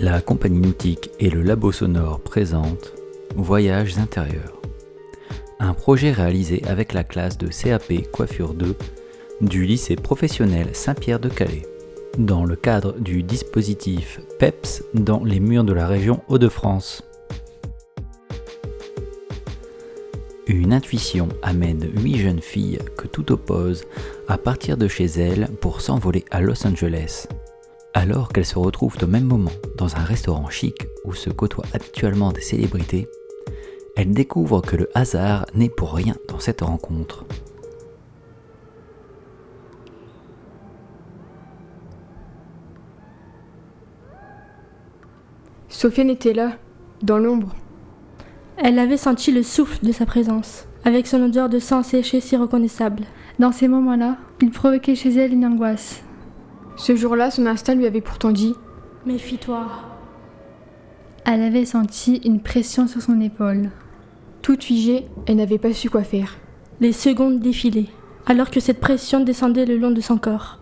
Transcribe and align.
La 0.00 0.20
compagnie 0.20 0.58
nautique 0.58 1.10
et 1.20 1.30
le 1.30 1.42
labo 1.42 1.70
sonore 1.70 2.18
présentent 2.18 2.94
Voyages 3.36 3.96
intérieurs. 3.96 4.60
Un 5.60 5.72
projet 5.72 6.10
réalisé 6.10 6.62
avec 6.66 6.92
la 6.92 7.04
classe 7.04 7.38
de 7.38 7.46
CAP 7.46 8.10
Coiffure 8.10 8.54
2 8.54 8.74
du 9.40 9.64
lycée 9.64 9.94
professionnel 9.94 10.70
Saint-Pierre 10.72 11.20
de 11.20 11.28
Calais, 11.28 11.62
dans 12.18 12.44
le 12.44 12.56
cadre 12.56 12.98
du 12.98 13.22
dispositif 13.22 14.20
PEPS 14.40 14.82
dans 14.94 15.22
les 15.22 15.38
murs 15.38 15.64
de 15.64 15.72
la 15.72 15.86
région 15.86 16.22
Hauts-de-France. 16.28 17.04
Une 20.48 20.72
intuition 20.72 21.28
amène 21.42 21.88
huit 22.02 22.18
jeunes 22.18 22.42
filles 22.42 22.80
que 22.98 23.06
tout 23.06 23.30
oppose 23.30 23.84
à 24.26 24.38
partir 24.38 24.76
de 24.76 24.88
chez 24.88 25.06
elles 25.06 25.48
pour 25.60 25.80
s'envoler 25.80 26.24
à 26.32 26.40
Los 26.40 26.66
Angeles. 26.66 27.28
Alors 27.96 28.30
qu'elles 28.30 28.44
se 28.44 28.58
retrouvent 28.58 28.98
au 29.02 29.06
même 29.06 29.24
moment 29.24 29.52
dans 29.78 29.94
un 29.94 30.02
restaurant 30.02 30.50
chic 30.50 30.88
où 31.04 31.14
se 31.14 31.30
côtoient 31.30 31.64
habituellement 31.72 32.32
des 32.32 32.40
célébrités, 32.40 33.08
elles 33.96 34.12
découvrent 34.12 34.60
que 34.60 34.74
le 34.74 34.90
hasard 34.94 35.46
n'est 35.54 35.68
pour 35.68 35.94
rien 35.94 36.16
dans 36.28 36.40
cette 36.40 36.62
rencontre. 36.62 37.24
Sofiane 45.68 46.10
était 46.10 46.32
là, 46.32 46.58
dans 47.02 47.18
l'ombre. 47.18 47.54
Elle 48.56 48.78
avait 48.80 48.96
senti 48.96 49.30
le 49.30 49.44
souffle 49.44 49.84
de 49.84 49.92
sa 49.92 50.06
présence, 50.06 50.66
avec 50.84 51.06
son 51.06 51.22
odeur 51.22 51.48
de 51.48 51.60
sang 51.60 51.84
séché 51.84 52.20
si 52.20 52.36
reconnaissable. 52.36 53.04
Dans 53.38 53.52
ces 53.52 53.68
moments-là, 53.68 54.16
il 54.40 54.50
provoquait 54.50 54.94
chez 54.96 55.14
elle 55.14 55.32
une 55.32 55.46
angoisse. 55.46 56.02
Ce 56.76 56.96
jour-là, 56.96 57.30
son 57.30 57.46
instinct 57.46 57.74
lui 57.74 57.86
avait 57.86 58.00
pourtant 58.00 58.30
dit 58.30 58.54
Méfie-toi. 59.06 59.66
Elle 61.24 61.42
avait 61.42 61.64
senti 61.64 62.16
une 62.24 62.40
pression 62.40 62.86
sur 62.86 63.00
son 63.00 63.20
épaule. 63.20 63.70
Toute 64.42 64.64
figée, 64.64 65.06
elle 65.26 65.36
n'avait 65.36 65.58
pas 65.58 65.72
su 65.72 65.88
quoi 65.88 66.02
faire. 66.02 66.36
Les 66.80 66.92
secondes 66.92 67.40
défilaient, 67.40 67.88
alors 68.26 68.50
que 68.50 68.60
cette 68.60 68.80
pression 68.80 69.20
descendait 69.20 69.64
le 69.64 69.78
long 69.78 69.90
de 69.90 70.00
son 70.00 70.18
corps. 70.18 70.58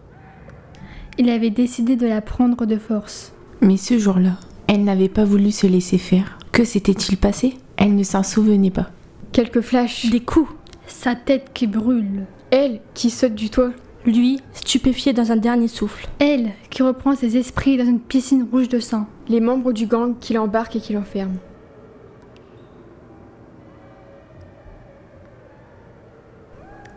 Il 1.18 1.30
avait 1.30 1.50
décidé 1.50 1.96
de 1.96 2.06
la 2.06 2.20
prendre 2.20 2.64
de 2.64 2.76
force. 2.76 3.32
Mais 3.60 3.76
ce 3.76 3.98
jour-là, 3.98 4.38
elle 4.66 4.84
n'avait 4.84 5.08
pas 5.08 5.24
voulu 5.24 5.50
se 5.50 5.66
laisser 5.66 5.98
faire. 5.98 6.38
Que 6.52 6.64
s'était-il 6.64 7.16
passé? 7.16 7.56
Elle 7.76 7.96
ne 7.96 8.02
s'en 8.02 8.22
souvenait 8.22 8.70
pas. 8.70 8.90
Quelques 9.32 9.62
flashs. 9.62 10.10
Des 10.10 10.20
coups. 10.20 10.50
Sa 10.86 11.14
tête 11.14 11.50
qui 11.54 11.66
brûle. 11.66 12.26
Elle 12.50 12.80
qui 12.94 13.10
saute 13.10 13.34
du 13.34 13.50
toit. 13.50 13.72
Lui, 14.04 14.40
stupéfié 14.52 15.12
dans 15.12 15.30
un 15.30 15.36
dernier 15.36 15.68
souffle. 15.68 16.08
Elle 16.18 16.50
qui 16.70 16.82
reprend 16.82 17.14
ses 17.14 17.36
esprits 17.36 17.76
dans 17.76 17.86
une 17.86 18.00
piscine 18.00 18.48
rouge 18.50 18.68
de 18.68 18.80
sang. 18.80 19.06
Les 19.28 19.40
membres 19.40 19.72
du 19.72 19.86
gang 19.86 20.18
qui 20.18 20.32
l'embarquent 20.32 20.76
et 20.76 20.80
qui 20.80 20.92
l'enferment. 20.92 21.38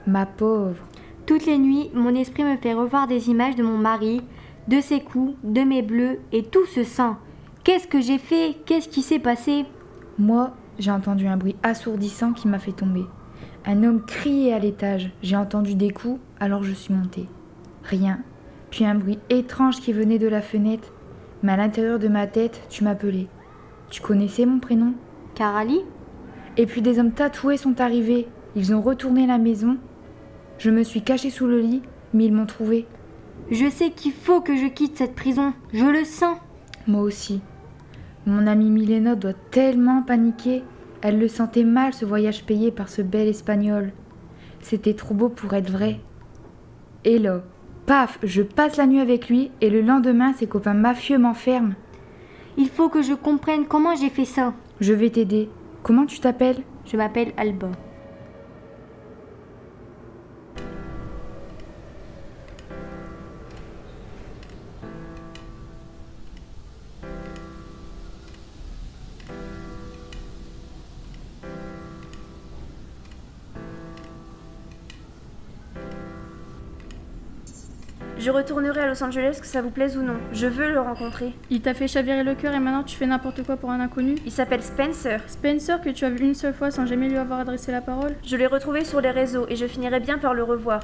Ma 0.08 0.26
pauvre. 0.26 0.84
Toutes 1.28 1.46
les 1.46 1.60
nuits, 1.60 1.90
mon 1.94 2.16
esprit 2.16 2.44
me 2.44 2.58
fait 2.58 2.74
revoir 2.74 3.08
des 3.08 3.30
images 3.30 3.56
de 3.56 3.64
mon 3.64 3.78
mari, 3.78 4.22
de 4.68 4.82
ses 4.82 5.00
coups, 5.00 5.36
de 5.44 5.62
mes 5.62 5.84
bleus 5.84 6.20
et 6.32 6.44
tout 6.44 6.66
ce 6.66 6.84
sang. 6.84 7.18
Qu'est-ce 7.64 7.88
que 7.88 8.02
j'ai 8.02 8.20
fait? 8.20 8.56
Qu'est-ce 8.66 8.90
qui 8.90 9.02
s'est 9.02 9.20
passé? 9.20 9.66
Moi, 10.18 10.56
j'ai 10.80 10.92
entendu 10.92 11.28
un 11.28 11.38
bruit 11.38 11.56
assourdissant 11.62 12.34
qui 12.34 12.48
m'a 12.48 12.60
fait 12.60 12.72
tomber. 12.72 13.06
Un 13.66 13.84
homme 13.84 14.06
criait 14.06 14.54
à 14.54 14.60
l'étage. 14.60 15.12
J'ai 15.24 15.36
entendu 15.36 15.74
des 15.74 15.90
coups, 15.90 16.20
alors 16.40 16.64
je 16.64 16.74
suis 16.74 16.94
montée. 16.94 17.28
Rien. 17.84 18.20
Puis 18.72 18.86
un 18.86 18.96
bruit 18.96 19.20
étrange 19.30 19.80
qui 19.80 19.94
venait 19.94 20.20
de 20.20 20.28
la 20.28 20.42
fenêtre. 20.42 20.92
Mais 21.44 21.54
à 21.54 21.58
l'intérieur 21.58 22.00
de 22.00 22.08
ma 22.08 22.28
tête, 22.28 22.62
tu 22.70 22.84
m'appelais. 22.84 23.28
Tu 23.90 24.02
connaissais 24.02 24.46
mon 24.46 24.60
prénom? 24.60 24.94
Carali 25.36 25.80
Et 26.58 26.66
puis 26.66 26.82
des 26.82 27.00
hommes 27.00 27.12
tatoués 27.12 27.58
sont 27.58 27.80
arrivés. 27.80 28.28
Ils 28.56 28.74
ont 28.74 28.82
retourné 28.82 29.28
la 29.28 29.38
maison. 29.38 29.78
Je 30.58 30.72
me 30.72 30.84
suis 30.84 31.02
cachée 31.02 31.30
sous 31.30 31.46
le 31.46 31.60
lit, 31.60 31.84
mais 32.14 32.26
ils 32.26 32.34
m'ont 32.34 32.46
trouvée. 32.46 32.88
Je 33.52 33.70
sais 33.70 33.92
qu'il 33.92 34.14
faut 34.14 34.42
que 34.42 34.56
je 34.56 34.68
quitte 34.68 34.98
cette 34.98 35.16
prison. 35.16 35.54
Je 35.74 35.86
le 35.86 36.04
sens. 36.04 36.38
Moi 36.88 37.02
aussi. 37.02 37.42
Mon 38.26 38.48
amie 38.48 38.72
Milena 38.72 39.16
doit 39.16 39.34
tellement 39.52 40.02
paniquer. 40.02 40.64
Elle 41.02 41.20
le 41.20 41.28
sentait 41.28 41.64
mal 41.64 41.94
ce 41.94 42.06
voyage 42.06 42.46
payé 42.46 42.72
par 42.72 42.90
ce 42.90 43.04
bel 43.04 43.28
espagnol. 43.28 43.92
C'était 44.62 44.96
trop 44.96 45.14
beau 45.14 45.30
pour 45.30 45.54
être 45.54 45.70
vrai. 45.70 46.00
Et 47.06 47.20
là, 47.20 47.44
paf, 47.86 48.18
je 48.24 48.42
passe 48.42 48.78
la 48.78 48.88
nuit 48.88 49.00
avec 49.00 49.30
lui 49.30 49.52
et 49.62 49.70
le 49.70 49.82
lendemain, 49.82 50.34
ses 50.34 50.48
copains 50.48 50.74
mafieux 50.74 51.20
m'enferment. 51.20 51.76
Il 52.58 52.70
faut 52.70 52.90
que 52.90 53.04
je 53.04 53.14
comprenne 53.14 53.66
comment 53.66 53.96
j'ai 53.96 54.10
fait 54.10 54.26
ça. 54.26 54.54
Je 54.82 54.94
vais 54.94 55.12
t'aider. 55.12 55.48
Comment 55.84 56.08
tu 56.08 56.20
t'appelles? 56.20 56.64
Je 56.86 56.98
m'appelle 56.98 57.32
Alba. 57.38 57.70
Retournerai 78.36 78.82
à 78.82 78.88
Los 78.88 79.04
Angeles, 79.04 79.38
que 79.40 79.48
ça 79.48 79.62
vous 79.62 79.70
plaise 79.70 79.98
ou 79.98 80.02
non. 80.02 80.18
Je 80.32 80.48
veux 80.48 80.72
le 80.72 80.80
rencontrer. 80.80 81.34
Il 81.50 81.62
t'a 81.62 81.74
fait 81.74 81.88
chavirer 81.88 82.24
le 82.24 82.36
cœur 82.36 82.54
et 82.54 82.60
maintenant 82.60 82.84
tu 82.84 82.96
fais 82.96 83.06
n'importe 83.06 83.44
quoi 83.44 83.58
pour 83.58 83.72
un 83.72 83.80
inconnu 83.80 84.16
Il 84.26 84.32
s'appelle 84.32 84.62
Spencer. 84.62 85.22
Spencer 85.28 85.82
que 85.82 85.90
tu 85.90 86.06
as 86.06 86.10
vu 86.10 86.26
une 86.26 86.36
seule 86.36 86.54
fois 86.54 86.72
sans 86.72 86.86
jamais 86.86 87.08
lui 87.08 87.18
avoir 87.18 87.40
adressé 87.40 87.72
la 87.72 87.82
parole 87.82 88.16
Je 88.24 88.36
l'ai 88.36 88.48
retrouvé 88.48 88.84
sur 88.84 89.02
les 89.02 89.12
réseaux 89.12 89.46
et 89.50 89.56
je 89.56 89.66
finirai 89.66 90.00
bien 90.00 90.18
par 90.18 90.34
le 90.34 90.44
revoir. 90.44 90.82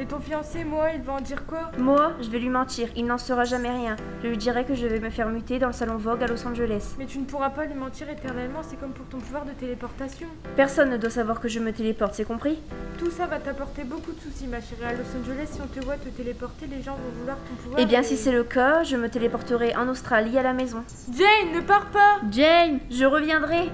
Et 0.00 0.06
ton 0.06 0.20
fiancé, 0.20 0.62
moi, 0.62 0.90
il 0.94 1.02
va 1.02 1.14
en 1.14 1.20
dire 1.20 1.44
quoi 1.44 1.72
Moi, 1.76 2.12
je 2.20 2.28
vais 2.30 2.38
lui 2.38 2.50
mentir, 2.50 2.88
il 2.94 3.04
n'en 3.04 3.18
saura 3.18 3.42
jamais 3.42 3.70
rien. 3.70 3.96
Je 4.22 4.28
lui 4.28 4.36
dirai 4.36 4.64
que 4.64 4.74
je 4.74 4.86
vais 4.86 5.00
me 5.00 5.10
faire 5.10 5.28
muter 5.28 5.58
dans 5.58 5.66
le 5.66 5.72
salon 5.72 5.96
Vogue 5.96 6.22
à 6.22 6.28
Los 6.28 6.46
Angeles. 6.46 6.94
Mais 7.00 7.06
tu 7.06 7.18
ne 7.18 7.24
pourras 7.24 7.50
pas 7.50 7.64
lui 7.64 7.74
mentir 7.74 8.08
éternellement, 8.08 8.60
c'est 8.62 8.78
comme 8.78 8.92
pour 8.92 9.06
ton 9.06 9.18
pouvoir 9.18 9.44
de 9.44 9.50
téléportation. 9.50 10.28
Personne 10.54 10.90
ne 10.90 10.96
doit 10.98 11.10
savoir 11.10 11.40
que 11.40 11.48
je 11.48 11.58
me 11.58 11.72
téléporte, 11.72 12.14
c'est 12.14 12.24
compris? 12.24 12.60
Tout 12.96 13.10
ça 13.10 13.26
va 13.26 13.38
t'apporter 13.40 13.82
beaucoup 13.82 14.12
de 14.12 14.20
soucis, 14.20 14.46
ma 14.46 14.60
chérie. 14.60 14.84
À 14.84 14.92
Los 14.92 15.00
Angeles, 15.20 15.48
si 15.50 15.60
on 15.60 15.66
te 15.66 15.84
voit 15.84 15.96
te 15.96 16.08
téléporter, 16.10 16.66
les 16.68 16.80
gens 16.80 16.92
vont 16.94 17.18
vouloir 17.18 17.36
ton 17.38 17.54
pouvoir. 17.56 17.80
Eh 17.80 17.84
bien, 17.86 18.00
et- 18.00 18.04
si 18.04 18.16
c'est 18.16 18.32
le 18.32 18.44
cas, 18.44 18.84
je 18.84 18.94
me 18.96 19.08
téléporterai 19.08 19.74
en 19.74 19.88
Australie 19.88 20.38
à 20.38 20.42
la 20.44 20.52
maison. 20.52 20.84
Jane, 21.12 21.52
ne 21.56 21.60
pars 21.60 21.86
pas 21.86 22.20
Jane 22.30 22.78
Je 22.88 23.04
reviendrai 23.04 23.68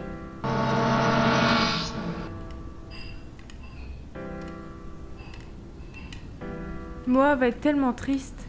Moi, 7.07 7.35
va 7.35 7.49
être 7.49 7.61
tellement 7.61 7.93
triste. 7.93 8.47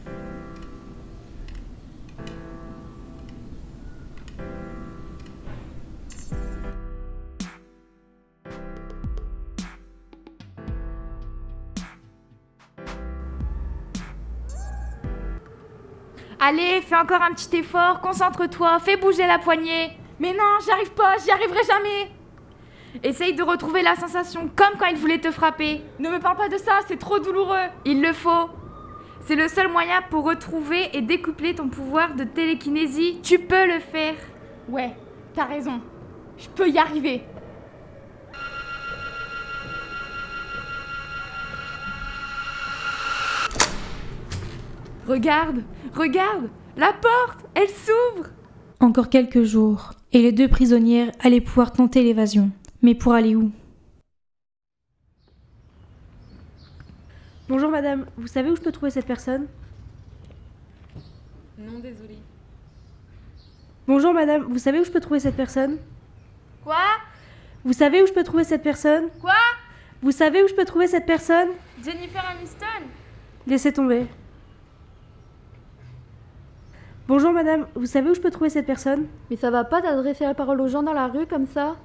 Allez, 16.39 16.81
fais 16.81 16.95
encore 16.95 17.21
un 17.21 17.33
petit 17.33 17.57
effort, 17.57 18.01
concentre-toi, 18.01 18.79
fais 18.79 18.97
bouger 18.97 19.25
la 19.25 19.39
poignée. 19.39 19.97
Mais 20.19 20.31
non, 20.31 20.59
j'y 20.63 20.71
arrive 20.71 20.91
pas, 20.91 21.17
j'y 21.17 21.31
arriverai 21.31 21.63
jamais. 21.63 22.14
Essaye 23.03 23.33
de 23.33 23.43
retrouver 23.43 23.81
la 23.81 23.95
sensation 23.95 24.49
comme 24.55 24.77
quand 24.79 24.87
il 24.87 24.97
voulait 24.97 25.19
te 25.19 25.31
frapper. 25.31 25.81
Ne 25.99 26.09
me 26.09 26.19
parle 26.19 26.37
pas 26.37 26.49
de 26.49 26.57
ça, 26.57 26.79
c'est 26.87 26.99
trop 26.99 27.19
douloureux. 27.19 27.67
Il 27.85 28.01
le 28.01 28.13
faut. 28.13 28.49
C'est 29.21 29.35
le 29.35 29.47
seul 29.47 29.69
moyen 29.69 30.01
pour 30.09 30.23
retrouver 30.23 30.89
et 30.93 31.01
découpler 31.01 31.55
ton 31.55 31.67
pouvoir 31.67 32.15
de 32.15 32.23
télékinésie. 32.23 33.19
Tu 33.23 33.39
peux 33.39 33.65
le 33.65 33.79
faire. 33.79 34.15
Ouais, 34.69 34.95
t'as 35.33 35.45
raison. 35.45 35.81
Je 36.37 36.47
peux 36.49 36.69
y 36.69 36.77
arriver. 36.77 37.23
Regarde, 45.07 45.63
regarde, 45.93 46.49
la 46.77 46.91
porte, 46.91 47.45
elle 47.53 47.69
s'ouvre. 47.69 48.29
Encore 48.79 49.09
quelques 49.09 49.43
jours, 49.43 49.91
et 50.11 50.21
les 50.21 50.31
deux 50.31 50.47
prisonnières 50.47 51.11
allaient 51.19 51.41
pouvoir 51.41 51.71
tenter 51.71 52.03
l'évasion. 52.03 52.49
Mais 52.85 52.93
pour 52.93 53.13
aller 53.13 53.35
où? 53.35 53.51
Bonjour 57.49 57.71
madame, 57.71 58.05
vous 58.15 58.27
savez 58.27 58.51
où 58.51 58.55
je 58.55 58.61
peux 58.61 58.71
trouver 58.71 58.91
cette 58.91 59.07
personne? 59.07 59.47
Non, 61.57 61.79
désolé. 61.79 62.19
Bonjour 63.87 64.13
madame, 64.13 64.43
vous 64.43 64.59
savez 64.59 64.81
où 64.81 64.83
je 64.83 64.91
peux 64.91 64.99
trouver 64.99 65.19
cette 65.19 65.35
personne? 65.35 65.79
Quoi? 66.63 66.75
Vous 67.63 67.73
savez 67.73 68.03
où 68.03 68.05
je 68.05 68.13
peux 68.13 68.23
trouver 68.23 68.43
cette 68.43 68.61
personne? 68.61 69.05
Quoi? 69.19 69.33
Vous 70.03 70.11
savez 70.11 70.43
où 70.43 70.47
je 70.47 70.53
peux 70.53 70.65
trouver 70.65 70.85
cette 70.85 71.07
personne? 71.07 71.49
Jennifer 71.83 72.23
Aniston. 72.37 72.85
Laissez 73.47 73.73
tomber. 73.73 74.05
Bonjour 77.07 77.31
madame, 77.31 77.65
vous 77.73 77.87
savez 77.87 78.11
où 78.11 78.13
je 78.13 78.21
peux 78.21 78.29
trouver 78.29 78.51
cette 78.51 78.67
personne? 78.67 79.07
Mais 79.31 79.37
ça 79.37 79.49
va 79.49 79.63
pas 79.63 79.81
d'adresser 79.81 80.25
la 80.25 80.35
parole 80.35 80.61
aux 80.61 80.67
gens 80.67 80.83
dans 80.83 80.93
la 80.93 81.07
rue 81.07 81.25
comme 81.25 81.47
ça? 81.47 81.77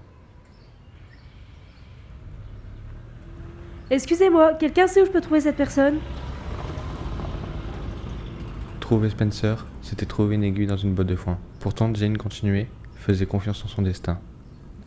Excusez-moi, 3.93 4.55
quelqu'un 4.55 4.87
sait 4.87 5.03
où 5.03 5.07
je 5.07 5.11
peux 5.11 5.21
trouver 5.21 5.41
cette 5.41 5.57
personne? 5.57 5.99
Trouver 8.79 9.11
Spencer, 9.11 9.67
c'était 9.83 10.07
trouver 10.07 10.37
une 10.37 10.45
aiguille 10.45 10.69
dans 10.69 10.77
une 10.77 10.95
botte 10.95 11.09
de 11.09 11.17
foin. 11.17 11.39
Pourtant, 11.59 11.93
Jane 11.93 12.17
continuait, 12.17 12.69
faisait 12.95 13.27
confiance 13.27 13.65
en 13.65 13.69
son 13.69 13.83
destin. 13.83 14.21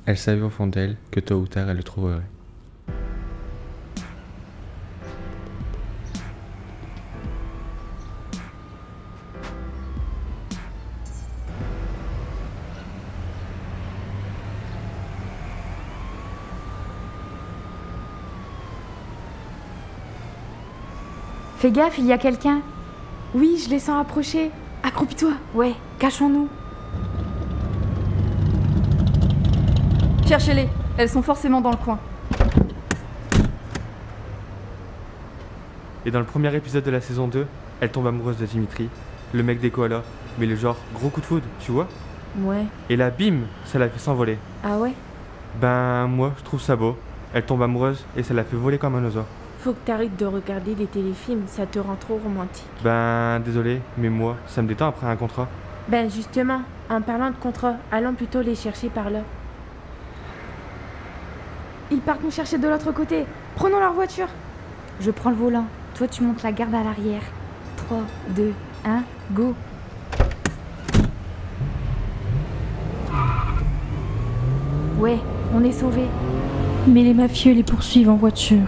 Elle 0.06 0.18
savait 0.18 0.42
au 0.42 0.50
fond 0.50 0.68
d'elle 0.68 0.96
que 1.12 1.20
tôt 1.20 1.36
ou 1.36 1.48
tard 1.48 1.70
elle 1.70 1.78
le 1.78 1.84
trouverait. 1.84 2.22
Fais 21.64 21.72
gaffe, 21.72 21.98
il 21.98 22.06
y 22.06 22.12
a 22.12 22.18
quelqu'un. 22.18 22.60
Oui, 23.34 23.58
je 23.64 23.70
les 23.70 23.80
sens 23.80 24.02
approcher. 24.02 24.52
Accroupis-toi. 24.84 25.32
Ouais, 25.54 25.74
cachons-nous. 25.98 26.50
Cherchez-les, 30.28 30.68
elles 30.98 31.08
sont 31.08 31.22
forcément 31.22 31.62
dans 31.62 31.72
le 31.72 31.78
coin. 31.78 32.00
Et 36.06 36.12
dans 36.12 36.20
le 36.20 36.26
premier 36.26 36.54
épisode 36.54 36.84
de 36.84 36.92
la 36.92 37.00
saison 37.00 37.30
2, 37.30 37.48
elle 37.80 37.92
tombe 37.94 38.08
amoureuse 38.08 38.40
de 38.40 38.46
Dimitri, 38.46 38.90
le 39.32 39.42
mec 39.42 39.62
des 39.62 39.70
koalas, 39.70 40.04
mais 40.40 40.46
le 40.46 40.58
genre 40.58 40.76
gros 40.94 41.08
coup 41.08 41.22
de 41.22 41.26
foudre, 41.26 41.46
tu 41.62 41.72
vois 41.72 41.88
Ouais. 42.40 42.66
Et 42.90 42.98
là, 42.98 43.10
bim, 43.10 43.44
ça 43.64 43.80
l'a 43.80 43.88
fait 43.88 44.00
s'envoler. 44.00 44.38
Ah 44.66 44.80
ouais? 44.80 44.92
Ben, 45.62 46.08
moi, 46.08 46.34
je 46.40 46.44
trouve 46.44 46.60
ça 46.60 46.76
beau. 46.76 46.98
Elle 47.34 47.46
tombe 47.46 47.64
amoureuse 47.64 48.04
et 48.18 48.24
ça 48.24 48.34
l'a 48.34 48.44
fait 48.44 48.58
voler 48.58 48.78
comme 48.78 48.96
un 48.96 49.04
oiseau. 49.06 49.24
Faut 49.64 49.72
que 49.72 49.86
t'arrêtes 49.86 50.18
de 50.18 50.26
regarder 50.26 50.76
des 50.76 50.88
téléfilms, 50.88 51.44
ça 51.48 51.66
te 51.66 51.80
rend 51.80 51.96
trop 51.96 52.20
romantique. 52.22 52.66
Ben, 52.84 53.40
désolé, 53.40 53.80
mais 53.98 54.10
moi, 54.10 54.36
ça 54.46 54.62
me 54.62 54.68
détend 54.68 54.90
après 54.90 55.08
un 55.08 55.16
contrat. 55.16 55.48
Ben 55.88 56.12
justement, 56.12 56.64
en 56.90 57.00
parlant 57.00 57.30
de 57.30 57.36
contrat, 57.38 57.76
allons 57.90 58.14
plutôt 58.14 58.42
les 58.42 58.56
chercher 58.56 58.90
par 58.90 59.10
là. 59.10 59.20
Ils 61.92 62.02
partent 62.02 62.22
nous 62.26 62.32
chercher 62.32 62.58
de 62.58 62.68
l'autre 62.68 62.92
côté. 62.92 63.26
Prenons 63.56 63.80
leur 63.80 63.94
voiture. 63.94 64.28
Je 65.00 65.12
prends 65.12 65.30
le 65.30 65.38
volant. 65.38 65.66
Toi, 65.96 66.10
tu 66.10 66.24
montes 66.24 66.44
la 66.44 66.52
garde 66.52 66.76
à 66.76 66.84
l'arrière. 66.84 67.24
3, 67.88 68.00
2, 68.36 68.52
1, 68.84 69.04
go. 69.32 69.54
Ouais, 75.00 75.20
on 75.56 75.64
est 75.64 75.72
sauvés. 75.72 76.10
Mais 76.86 77.04
les 77.04 77.14
mafieux 77.14 77.54
les 77.54 77.64
poursuivent 77.64 78.10
en 78.10 78.18
voiture. 78.18 78.68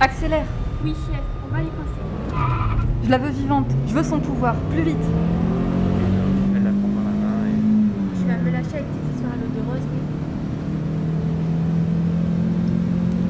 Accélère 0.00 0.46
Oui, 0.84 0.90
chef, 0.90 1.20
on 1.44 1.52
va 1.52 1.58
les 1.60 1.70
coincer. 1.70 2.04
Je 3.04 3.10
la 3.10 3.18
veux 3.18 3.30
vivante, 3.30 3.66
je 3.88 3.94
veux 3.94 4.04
son 4.04 4.20
pouvoir, 4.20 4.54
plus 4.70 4.82
vite 4.82 4.96
Elle 6.54 6.62
la 6.62 6.70
prend 6.70 6.88
par 6.88 7.02
la 7.04 7.10
main 7.18 7.48
et. 7.48 7.58
Tu 8.16 8.24
vas 8.28 8.38
me 8.38 8.50
lâcher 8.52 8.74
avec 8.74 8.86
tes 8.86 9.02
histoires 9.12 9.32
à 9.32 9.36
l'eau 9.36 9.50
de 9.56 9.60
rose, 9.68 9.86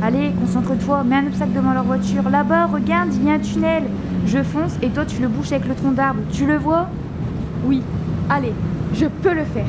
mais... 0.00 0.06
Allez, 0.06 0.32
concentre-toi, 0.38 1.04
mets 1.04 1.16
un 1.16 1.26
obstacle 1.28 1.52
devant 1.54 1.72
leur 1.72 1.84
voiture. 1.84 2.28
Là-bas, 2.28 2.66
regarde, 2.66 3.14
il 3.14 3.24
y 3.24 3.30
a 3.30 3.34
un 3.34 3.38
tunnel. 3.38 3.84
Je 4.26 4.42
fonce 4.42 4.76
et 4.82 4.90
toi, 4.90 5.06
tu 5.06 5.22
le 5.22 5.28
bouches 5.28 5.52
avec 5.52 5.66
le 5.66 5.74
tronc 5.74 5.92
d'arbre. 5.92 6.20
Tu 6.30 6.46
le 6.46 6.58
vois? 6.58 6.88
Oui. 7.64 7.80
Allez, 8.28 8.52
je 8.92 9.06
peux 9.06 9.32
le 9.32 9.44
faire. 9.44 9.64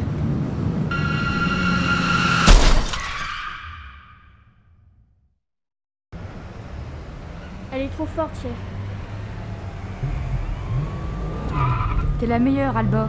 Elle 7.71 7.81
est 7.83 7.89
trop 7.89 8.05
forte, 8.05 8.35
chef. 8.41 8.51
T'es 12.19 12.25
la 12.25 12.39
meilleure, 12.39 12.75
Alba. 12.75 13.07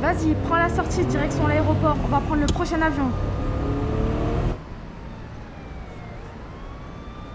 Vas-y, 0.00 0.34
prends 0.46 0.56
la 0.56 0.68
sortie 0.68 1.04
direction 1.04 1.46
l'aéroport. 1.46 1.96
On 2.04 2.08
va 2.08 2.20
prendre 2.20 2.40
le 2.40 2.46
prochain 2.46 2.80
avion. 2.80 3.10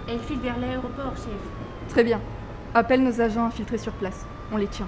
Elle 0.10 0.20
file 0.20 0.40
vers 0.40 0.58
l'aéroport, 0.60 1.14
chef. 1.16 1.90
Très 1.90 2.04
bien. 2.04 2.20
Appelle 2.74 3.04
nos 3.04 3.22
agents 3.22 3.46
infiltrés 3.46 3.78
sur 3.78 3.94
place. 3.94 4.26
On 4.52 4.58
les 4.58 4.68
tient. 4.68 4.88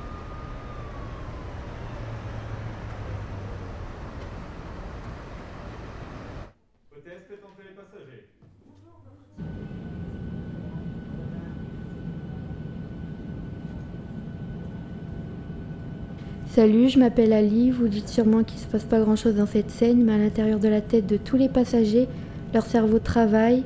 Salut, 16.56 16.88
je 16.88 17.00
m'appelle 17.00 17.34
Ali. 17.34 17.70
Vous 17.70 17.90
dites 17.90 18.08
sûrement 18.08 18.46
qu'il 18.46 18.60
se 18.60 18.66
passe 18.66 18.86
pas 18.86 19.02
grand 19.02 19.18
chose 19.18 19.36
dans 19.36 19.46
cette 19.46 19.70
scène, 19.70 20.06
mais 20.06 20.14
à 20.14 20.18
l'intérieur 20.18 20.58
de 20.58 20.70
la 20.70 20.80
tête 20.80 21.06
de 21.06 21.18
tous 21.18 21.36
les 21.36 21.50
passagers, 21.50 22.08
leur 22.54 22.66
cerveau 22.66 22.98
travaille, 22.98 23.66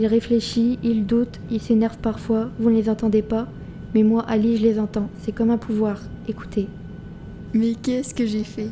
il 0.00 0.06
réfléchit, 0.08 0.80
il 0.82 1.06
doute, 1.06 1.38
il 1.48 1.60
s'énerve 1.60 1.96
parfois. 1.98 2.50
Vous 2.58 2.70
ne 2.70 2.74
les 2.74 2.90
entendez 2.90 3.22
pas, 3.22 3.46
mais 3.94 4.02
moi, 4.02 4.24
Ali, 4.26 4.56
je 4.56 4.62
les 4.64 4.80
entends. 4.80 5.08
C'est 5.22 5.30
comme 5.30 5.52
un 5.52 5.58
pouvoir. 5.58 6.00
Écoutez. 6.26 6.66
Mais 7.52 7.74
qu'est-ce 7.80 8.16
que 8.16 8.26
j'ai 8.26 8.42
fait? 8.42 8.70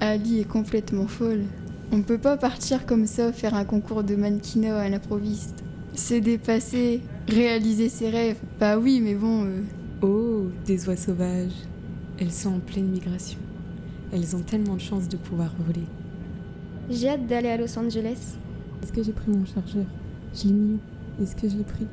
Ali 0.00 0.40
est 0.40 0.48
complètement 0.48 1.06
folle. 1.06 1.44
On 1.92 2.02
peut 2.02 2.18
pas 2.18 2.36
partir 2.36 2.86
comme 2.86 3.06
ça 3.06 3.32
faire 3.32 3.54
un 3.54 3.64
concours 3.64 4.02
de 4.02 4.16
mannequinat 4.16 4.80
à 4.80 4.88
l'improviste. 4.88 5.62
Se 5.94 6.14
dépasser, 6.14 7.02
réaliser 7.28 7.88
ses 7.88 8.10
rêves. 8.10 8.40
Bah 8.58 8.78
oui, 8.78 9.00
mais 9.00 9.14
bon. 9.14 9.44
euh, 9.44 9.62
Oh, 10.02 10.48
des 10.66 10.88
oies 10.88 10.96
sauvages. 10.96 11.52
Elles 12.18 12.32
sont 12.32 12.54
en 12.54 12.60
pleine 12.60 12.88
migration. 12.88 13.38
Elles 14.10 14.34
ont 14.34 14.40
tellement 14.40 14.74
de 14.74 14.80
chance 14.80 15.08
de 15.08 15.18
pouvoir 15.18 15.52
voler. 15.58 15.84
J'ai 16.88 17.10
hâte 17.10 17.26
d'aller 17.26 17.48
à 17.48 17.56
Los 17.58 17.78
Angeles. 17.78 18.36
Est-ce 18.82 18.92
que 18.92 19.02
j'ai 19.02 19.12
pris 19.12 19.30
mon 19.30 19.44
chargeur? 19.44 19.84
Je 20.34 20.44
l'ai 20.44 20.52
mis 20.54 20.74
où? 20.74 21.22
Est-ce 21.22 21.36
que 21.36 21.48
je 21.48 21.56
l'ai 21.56 21.64
pris? 21.64 21.86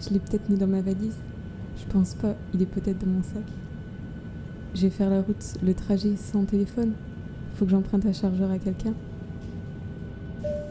Je 0.00 0.10
l'ai 0.10 0.20
peut-être 0.20 0.48
mis 0.48 0.56
dans 0.56 0.66
ma 0.66 0.80
valise? 0.80 1.16
Je 1.76 1.92
pense 1.92 2.14
pas, 2.14 2.34
il 2.54 2.62
est 2.62 2.66
peut-être 2.66 2.98
dans 3.04 3.10
mon 3.10 3.22
sac. 3.22 3.42
Je 4.74 4.82
vais 4.82 4.90
faire 4.90 5.10
la 5.10 5.20
route, 5.20 5.44
le 5.62 5.74
trajet 5.74 6.16
sans 6.16 6.44
téléphone. 6.44 6.92
Faut 7.56 7.66
que 7.66 7.72
j'emprunte 7.72 8.06
un 8.06 8.12
chargeur 8.12 8.50
à 8.50 8.58
quelqu'un. 8.58 8.94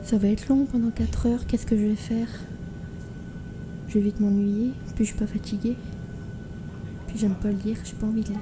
Ça 0.02 0.18
va 0.18 0.28
être 0.30 0.48
long 0.48 0.66
pendant 0.66 0.90
4 0.90 1.28
heures. 1.28 1.46
Qu'est-ce 1.46 1.68
que 1.68 1.78
je 1.78 1.84
vais 1.84 1.96
faire? 1.96 2.28
Je 3.88 3.96
vais 3.96 4.02
vite 4.02 4.20
m'ennuyer. 4.20 4.72
Puis 4.96 5.06
je 5.06 5.10
suis 5.12 5.20
pas 5.20 5.28
fatiguée. 5.28 5.76
Puis 7.08 7.20
j'aime 7.20 7.36
pas 7.36 7.52
lire. 7.52 7.78
J'ai 7.84 7.94
pas 7.94 8.08
envie 8.08 8.24
de 8.24 8.30
lire. 8.30 8.40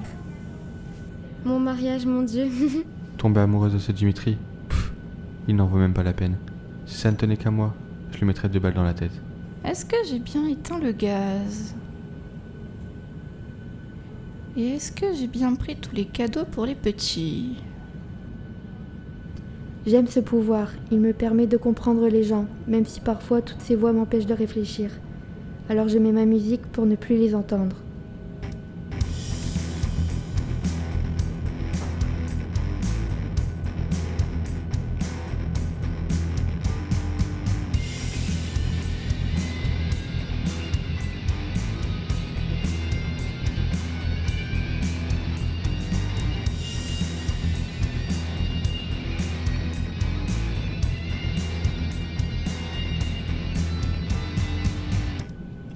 Mon 1.44 1.58
mariage, 1.58 2.04
mon 2.04 2.22
Dieu. 2.22 2.44
Tomber 3.16 3.40
amoureuse 3.40 3.72
de 3.72 3.78
ce 3.78 3.92
Dimitri 3.92 4.36
Pff, 4.68 4.92
il 5.48 5.56
n'en 5.56 5.66
vaut 5.66 5.78
même 5.78 5.94
pas 5.94 6.02
la 6.02 6.12
peine. 6.12 6.36
Si 6.84 6.96
ça 6.98 7.10
ne 7.10 7.16
tenait 7.16 7.38
qu'à 7.38 7.50
moi, 7.50 7.74
je 8.12 8.18
lui 8.18 8.26
mettrais 8.26 8.48
deux 8.50 8.60
balles 8.60 8.74
dans 8.74 8.82
la 8.82 8.92
tête. 8.92 9.12
Est-ce 9.64 9.86
que 9.86 9.96
j'ai 10.08 10.18
bien 10.18 10.46
éteint 10.46 10.78
le 10.78 10.92
gaz? 10.92 11.74
Et 14.56 14.68
est-ce 14.68 14.92
que 14.92 15.14
j'ai 15.14 15.28
bien 15.28 15.54
pris 15.54 15.76
tous 15.76 15.94
les 15.94 16.04
cadeaux 16.04 16.44
pour 16.44 16.66
les 16.66 16.74
petits? 16.74 17.56
J'aime 19.86 20.08
ce 20.08 20.20
pouvoir. 20.20 20.68
Il 20.90 21.00
me 21.00 21.14
permet 21.14 21.46
de 21.46 21.56
comprendre 21.56 22.06
les 22.08 22.22
gens, 22.22 22.46
même 22.66 22.84
si 22.84 23.00
parfois 23.00 23.40
toutes 23.40 23.62
ces 23.62 23.76
voix 23.76 23.92
m'empêchent 23.92 24.26
de 24.26 24.34
réfléchir. 24.34 24.90
Alors 25.70 25.88
je 25.88 25.98
mets 25.98 26.12
ma 26.12 26.26
musique 26.26 26.66
pour 26.66 26.84
ne 26.84 26.96
plus 26.96 27.16
les 27.16 27.34
entendre. 27.34 27.76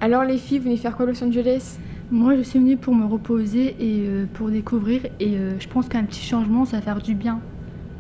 Alors 0.05 0.23
les 0.23 0.37
filles, 0.37 0.59
vous 0.59 0.65
venez 0.65 0.77
faire 0.77 0.95
quoi 0.95 1.07
à 1.07 1.09
Los 1.09 1.25
Angeles? 1.25 1.79
Moi, 2.11 2.37
je 2.37 2.43
suis 2.43 2.59
venue 2.59 2.77
pour 2.77 2.95
me 2.95 3.07
reposer 3.07 3.75
et 3.81 4.07
euh, 4.07 4.27
pour 4.35 4.51
découvrir. 4.51 5.01
Et 5.19 5.39
euh, 5.39 5.59
je 5.59 5.67
pense 5.67 5.89
qu'un 5.89 6.05
petit 6.05 6.21
changement, 6.21 6.67
ça 6.67 6.77
va 6.77 6.83
faire 6.83 7.01
du 7.01 7.15
bien. 7.15 7.41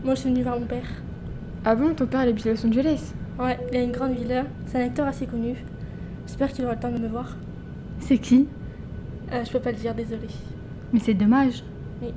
Moi, 0.05 0.15
je 0.15 0.21
suis 0.21 0.29
venue 0.29 0.43
voir 0.43 0.61
mon 0.61 0.67
père. 0.67 0.85
Ah 1.65 1.75
bon, 1.75 1.95
ton 1.95 2.05
père 2.05 2.23
il 2.25 2.29
habite 2.29 2.47
à 2.47 2.51
Los 2.51 2.67
Angeles? 2.67 3.15
Ouais, 3.39 3.59
il 3.73 3.79
a 3.79 3.83
une 3.83 3.91
grande 3.91 4.13
villa. 4.13 4.45
C'est 4.67 4.83
un 4.83 4.85
acteur 4.85 5.07
assez 5.07 5.25
connu. 5.25 5.55
J'espère 6.27 6.53
qu'il 6.53 6.67
aura 6.67 6.75
le 6.75 6.81
temps 6.81 6.93
de 6.93 6.99
me 6.99 7.09
voir. 7.09 7.39
C'est 8.01 8.19
qui? 8.19 8.49
Euh, 9.33 9.43
je 9.43 9.51
peux 9.51 9.61
pas 9.61 9.71
le 9.71 9.79
dire, 9.79 9.95
désolé. 9.95 10.29
Mais 10.93 11.01
c'est 11.01 11.15
dommage. 11.15 11.65
Oui. 12.03 12.09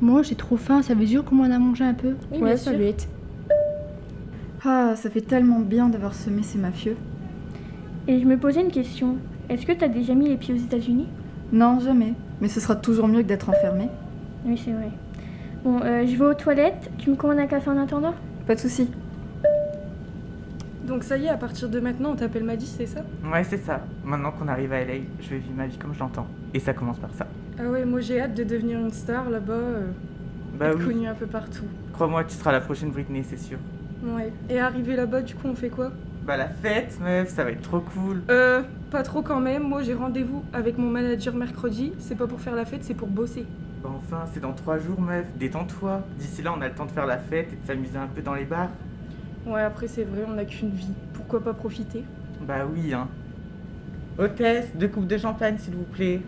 Moi, 0.00 0.22
j'ai 0.22 0.34
trop 0.34 0.56
faim, 0.56 0.80
ça 0.80 0.94
veut 0.94 1.04
dire 1.04 1.24
qu'on 1.24 1.40
en 1.40 1.50
a 1.50 1.58
mangé 1.58 1.84
un 1.84 1.92
peu 1.92 2.14
Oui, 2.32 2.38
ouais, 2.38 2.54
bien 2.54 2.56
ça 2.56 2.70
sûr. 2.70 2.94
Ah, 4.64 4.96
ça 4.96 5.10
fait 5.10 5.20
tellement 5.20 5.60
bien 5.60 5.90
d'avoir 5.90 6.14
semé 6.14 6.42
ces 6.42 6.56
mafieux. 6.56 6.96
Et 8.08 8.20
je 8.20 8.24
me 8.26 8.36
posais 8.36 8.60
une 8.60 8.70
question. 8.70 9.16
Est-ce 9.48 9.66
que 9.66 9.72
t'as 9.72 9.88
déjà 9.88 10.14
mis 10.14 10.28
les 10.28 10.36
pieds 10.36 10.54
aux 10.54 10.58
États-Unis? 10.58 11.08
Non, 11.52 11.80
jamais. 11.80 12.14
Mais 12.40 12.48
ce 12.48 12.60
sera 12.60 12.76
toujours 12.76 13.08
mieux 13.08 13.22
que 13.22 13.28
d'être 13.28 13.48
enfermé. 13.48 13.88
Oui, 14.44 14.60
c'est 14.62 14.72
vrai. 14.72 14.90
Bon, 15.64 15.80
euh, 15.82 16.06
je 16.06 16.16
vais 16.16 16.24
aux 16.24 16.34
toilettes. 16.34 16.90
Tu 16.98 17.10
me 17.10 17.16
commandes 17.16 17.38
un 17.38 17.46
café 17.46 17.70
en 17.70 17.78
attendant? 17.78 18.14
Pas 18.46 18.54
de 18.54 18.60
souci. 18.60 18.88
Donc 20.86 21.02
ça 21.02 21.16
y 21.18 21.24
est, 21.24 21.28
à 21.30 21.36
partir 21.36 21.68
de 21.68 21.80
maintenant, 21.80 22.12
on 22.12 22.16
t'appelle 22.16 22.44
Maddy, 22.44 22.66
c'est 22.66 22.86
ça? 22.86 23.00
Ouais, 23.32 23.42
c'est 23.42 23.56
ça. 23.56 23.80
Maintenant 24.04 24.30
qu'on 24.30 24.46
arrive 24.46 24.72
à 24.72 24.84
LA, 24.84 24.94
je 25.20 25.30
vais 25.30 25.38
vivre 25.38 25.56
ma 25.56 25.66
vie 25.66 25.76
comme 25.78 25.92
je 25.92 25.98
l'entends. 25.98 26.28
Et 26.54 26.60
ça 26.60 26.74
commence 26.74 26.98
par 26.98 27.12
ça. 27.14 27.26
Ah 27.58 27.68
ouais, 27.68 27.84
moi 27.84 28.00
j'ai 28.00 28.20
hâte 28.20 28.34
de 28.34 28.44
devenir 28.44 28.78
une 28.78 28.92
star 28.92 29.28
là-bas, 29.28 29.52
euh, 29.54 29.86
Bah 30.58 30.66
être 30.68 30.78
oui. 30.78 30.84
connue 30.84 31.08
un 31.08 31.14
peu 31.14 31.26
partout. 31.26 31.64
Crois-moi, 31.92 32.22
tu 32.24 32.34
seras 32.36 32.52
la 32.52 32.60
prochaine 32.60 32.90
Britney, 32.90 33.24
c'est 33.24 33.38
sûr. 33.38 33.58
Ouais. 34.04 34.30
Et 34.48 34.60
arrivé 34.60 34.94
là-bas, 34.94 35.22
du 35.22 35.34
coup, 35.34 35.48
on 35.48 35.54
fait 35.56 35.70
quoi? 35.70 35.90
Bah 36.26 36.36
la 36.36 36.48
fête, 36.48 36.98
meuf, 37.00 37.28
ça 37.28 37.44
va 37.44 37.52
être 37.52 37.62
trop 37.62 37.78
cool. 37.78 38.22
Euh, 38.30 38.62
pas 38.90 39.04
trop 39.04 39.22
quand 39.22 39.38
même. 39.38 39.62
Moi 39.62 39.82
j'ai 39.82 39.94
rendez-vous 39.94 40.42
avec 40.52 40.76
mon 40.76 40.90
manager 40.90 41.34
mercredi. 41.36 41.92
C'est 42.00 42.16
pas 42.16 42.26
pour 42.26 42.40
faire 42.40 42.56
la 42.56 42.64
fête, 42.64 42.82
c'est 42.82 42.94
pour 42.94 43.06
bosser. 43.06 43.46
Bah 43.80 43.90
enfin, 43.96 44.24
c'est 44.34 44.40
dans 44.40 44.52
trois 44.52 44.78
jours, 44.78 45.00
meuf. 45.00 45.24
Détends-toi. 45.38 46.02
D'ici 46.18 46.42
là, 46.42 46.52
on 46.56 46.60
a 46.62 46.68
le 46.68 46.74
temps 46.74 46.86
de 46.86 46.90
faire 46.90 47.06
la 47.06 47.18
fête 47.18 47.52
et 47.52 47.56
de 47.56 47.64
s'amuser 47.64 47.96
un 47.96 48.08
peu 48.08 48.22
dans 48.22 48.34
les 48.34 48.44
bars. 48.44 48.70
Ouais, 49.46 49.62
après 49.62 49.86
c'est 49.86 50.02
vrai, 50.02 50.24
on 50.26 50.36
a 50.36 50.44
qu'une 50.44 50.70
vie. 50.70 50.92
Pourquoi 51.12 51.40
pas 51.40 51.54
profiter? 51.54 52.02
Bah 52.40 52.66
oui, 52.68 52.92
hein. 52.92 53.06
Hôtesse, 54.18 54.74
deux 54.74 54.88
coupes 54.88 55.06
de 55.06 55.18
champagne, 55.18 55.58
s'il 55.58 55.74
vous 55.74 55.84
plaît. 55.84 56.22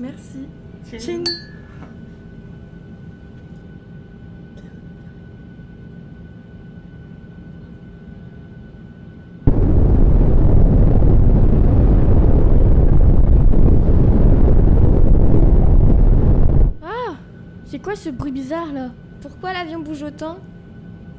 Merci. 0.00 0.48
Ah 16.82 17.14
C'est 17.66 17.77
quoi 17.88 17.96
ce 17.96 18.10
bruit 18.10 18.32
bizarre 18.32 18.70
là 18.74 18.90
Pourquoi 19.22 19.54
l'avion 19.54 19.80
bouge 19.80 20.02
autant 20.02 20.36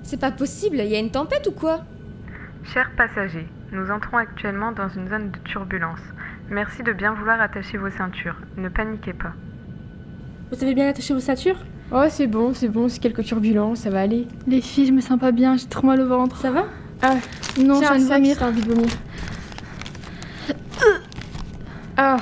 C'est 0.04 0.20
pas 0.20 0.30
possible, 0.30 0.78
il 0.78 0.86
y 0.86 0.96
a 0.96 1.00
une 1.00 1.10
tempête 1.10 1.48
ou 1.48 1.52
quoi 1.52 1.80
Chers 2.64 2.92
passagers, 2.96 3.48
nous 3.72 3.90
entrons 3.90 4.18
actuellement 4.18 4.72
dans 4.72 4.88
une 4.88 5.10
zone 5.10 5.32
de 5.32 5.40
turbulence. 5.46 5.98
Merci 6.52 6.84
de 6.84 6.94
bien 6.94 7.16
vouloir 7.16 7.42
attacher 7.42 7.80
vos 7.80 7.90
ceintures. 7.90 8.36
Ne 8.56 8.70
paniquez 8.70 9.14
pas. 9.14 9.34
Vous 10.52 10.64
avez 10.64 10.76
bien 10.76 10.88
attaché 10.88 11.12
vos 11.12 11.20
ceintures 11.20 11.58
Oh, 11.92 12.06
c'est 12.08 12.28
bon, 12.28 12.54
c'est 12.54 12.70
bon, 12.70 12.88
c'est 12.88 13.00
quelques 13.00 13.24
turbulences, 13.24 13.80
ça 13.80 13.90
va 13.90 14.02
aller. 14.02 14.28
Les 14.46 14.62
filles, 14.62 14.86
je 14.86 14.94
me 14.94 15.02
sens 15.02 15.20
pas 15.20 15.32
bien, 15.32 15.58
j'ai 15.58 15.66
trop 15.66 15.88
mal 15.88 16.00
au 16.00 16.08
ventre. 16.08 16.38
Ça 16.38 16.52
va 16.52 16.66
Ah, 17.02 17.16
Non, 17.60 17.82
j'ai 17.82 17.88
envie 17.88 18.62
de 18.62 18.70
vomir. 18.72 18.88
Ah, 21.98 22.18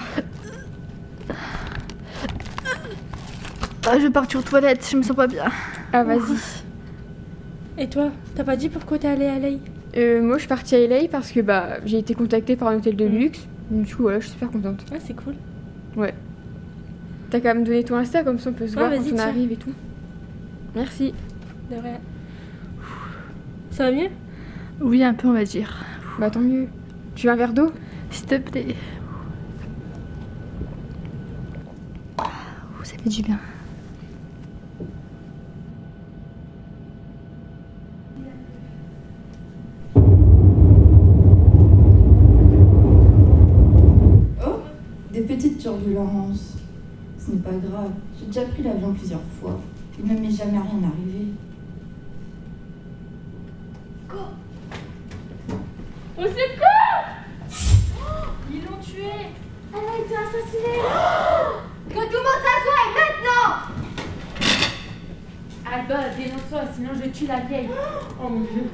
Ah, 3.89 3.97
je 3.99 4.07
pars 4.07 4.25
aux 4.35 4.41
toilettes, 4.41 4.85
je 4.91 4.97
me 4.97 5.01
sens 5.01 5.15
pas 5.15 5.27
bien. 5.27 5.45
ah 5.93 6.03
vas-y. 6.03 6.19
Et 7.77 7.87
toi, 7.87 8.11
t'as 8.35 8.43
pas 8.43 8.57
dit 8.57 8.67
pourquoi 8.67 8.97
t'es 8.99 9.07
allée 9.07 9.27
à 9.27 9.39
LA 9.39 9.49
Euh, 9.95 10.21
moi, 10.21 10.35
je 10.35 10.39
suis 10.41 10.47
partie 10.49 10.75
à 10.75 10.85
LA 10.85 11.07
parce 11.09 11.31
que 11.31 11.39
bah, 11.39 11.77
j'ai 11.85 11.99
été 11.99 12.13
contactée 12.13 12.57
par 12.57 12.67
un 12.69 12.75
hôtel 12.77 12.97
de 12.97 13.05
luxe. 13.05 13.47
Du 13.71 13.95
coup, 13.95 14.03
voilà, 14.03 14.19
je 14.19 14.25
suis 14.25 14.33
super 14.33 14.51
contente. 14.51 14.83
Ah, 14.91 14.97
c'est 14.99 15.15
cool. 15.15 15.35
Ouais. 15.95 16.13
T'as 17.29 17.39
qu'à 17.39 17.53
me 17.53 17.63
donner 17.63 17.83
ton 17.83 17.95
Insta, 17.95 18.23
comme 18.23 18.39
ça 18.39 18.49
on 18.49 18.53
peut 18.53 18.67
se 18.67 18.75
Ouais, 18.75 18.87
voir 18.87 18.91
quand 18.93 19.13
on 19.15 19.19
arrive 19.19 19.51
et 19.51 19.57
tout. 19.57 19.73
Merci. 20.75 21.13
De 21.71 21.75
rien. 21.75 21.99
Ça 23.71 23.89
va 23.89 23.95
mieux? 23.95 24.09
Oui, 24.81 25.03
un 25.03 25.13
peu, 25.13 25.27
on 25.27 25.33
va 25.33 25.43
dire. 25.43 25.85
Bah 26.19 26.29
tant 26.29 26.39
mieux. 26.39 26.67
Tu 27.15 27.27
veux 27.27 27.33
un 27.33 27.35
verre 27.35 27.53
d'eau? 27.53 27.71
S'il 28.09 28.25
te 28.25 28.35
plaît. 28.35 28.75
Ça 32.83 32.95
fait 33.03 33.09
du 33.09 33.21
bien. 33.21 33.37
Oh, 44.45 44.59
des 45.11 45.21
turbulences. 45.97 46.57
Ce 47.17 47.31
n'est 47.31 47.41
pas 47.41 47.51
grave. 47.51 47.91
J'ai 48.19 48.25
déjà 48.27 48.41
pris 48.45 48.63
l'avion 48.63 48.93
plusieurs 48.93 49.21
fois. 49.39 49.59
Il 49.99 50.05
ne 50.05 50.19
m'est 50.19 50.31
jamais 50.31 50.59
rien 50.59 50.81
arrivé. 50.83 51.33
Au 56.17 56.23
secours 56.23 57.03
Ils 58.51 58.61
l'ont 58.63 58.81
tuée 58.81 59.27
Elle 59.71 59.79
a 59.79 59.97
été 59.99 60.15
assassinée 60.15 60.79
Que 61.89 61.93
tout 61.93 61.99
le 61.99 62.23
monde 62.23 62.41
s'assoie 62.43 62.85
maintenant 62.95 63.45
Alba, 65.71 66.09
dénonce-toi, 66.15 66.61
sinon 66.73 66.91
je 66.95 67.09
tue 67.09 67.27
la 67.27 67.41
vieille. 67.41 67.69
Oh 68.23 68.29
mon 68.29 68.39
dieu. 68.39 68.71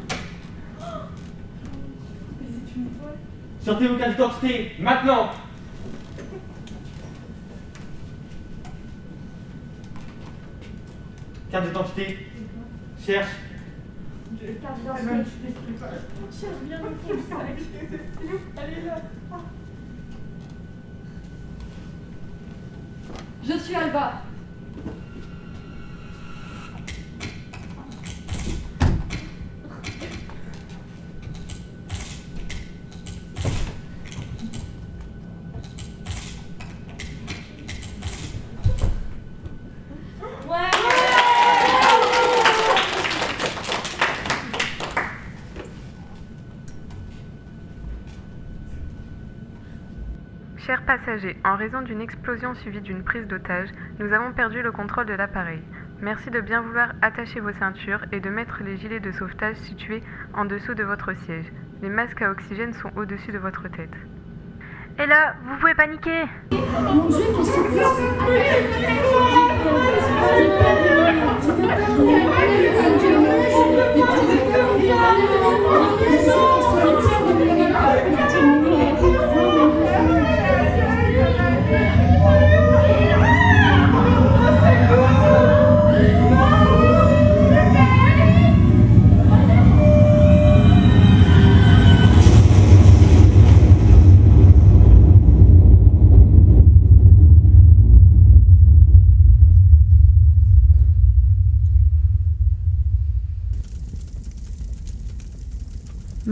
Sortez 3.59 3.87
vos 3.87 3.97
cartes 3.97 4.11
d'identité, 4.11 4.71
maintenant 4.79 5.31
Carte 11.53 11.67
d'identité. 11.67 12.17
Cherche. 13.05 13.27
Carte 14.59 14.79
d'identité, 14.79 15.53
cherche 16.31 16.55
bien 16.63 16.79
est 18.69 18.85
là. 18.87 18.95
Je 23.43 23.53
suis 23.59 23.75
Alba. 23.75 24.23
Passagers, 50.97 51.35
en 51.43 51.55
raison 51.55 51.81
d'une 51.81 52.01
explosion 52.01 52.53
suivie 52.53 52.81
d'une 52.81 53.03
prise 53.03 53.25
d'otage, 53.25 53.69
nous 53.99 54.13
avons 54.13 54.31
perdu 54.31 54.61
le 54.61 54.71
contrôle 54.71 55.07
de 55.07 55.13
l'appareil. 55.13 55.61
Merci 56.01 56.29
de 56.29 56.39
bien 56.39 56.61
vouloir 56.61 56.93
attacher 57.01 57.39
vos 57.39 57.51
ceintures 57.51 58.05
et 58.11 58.19
de 58.19 58.29
mettre 58.29 58.61
les 58.63 58.77
gilets 58.77 58.99
de 58.99 59.11
sauvetage 59.11 59.55
situés 59.55 60.03
en 60.35 60.45
dessous 60.45 60.75
de 60.75 60.83
votre 60.83 61.15
siège. 61.25 61.51
Les 61.81 61.89
masques 61.89 62.21
à 62.21 62.29
oxygène 62.29 62.73
sont 62.73 62.91
au-dessus 62.95 63.31
de 63.31 63.39
votre 63.39 63.67
tête. 63.69 63.95
Et 64.99 65.07
là, 65.07 65.33
vous 65.43 65.57
pouvez 65.57 65.73
paniquer 65.73 66.25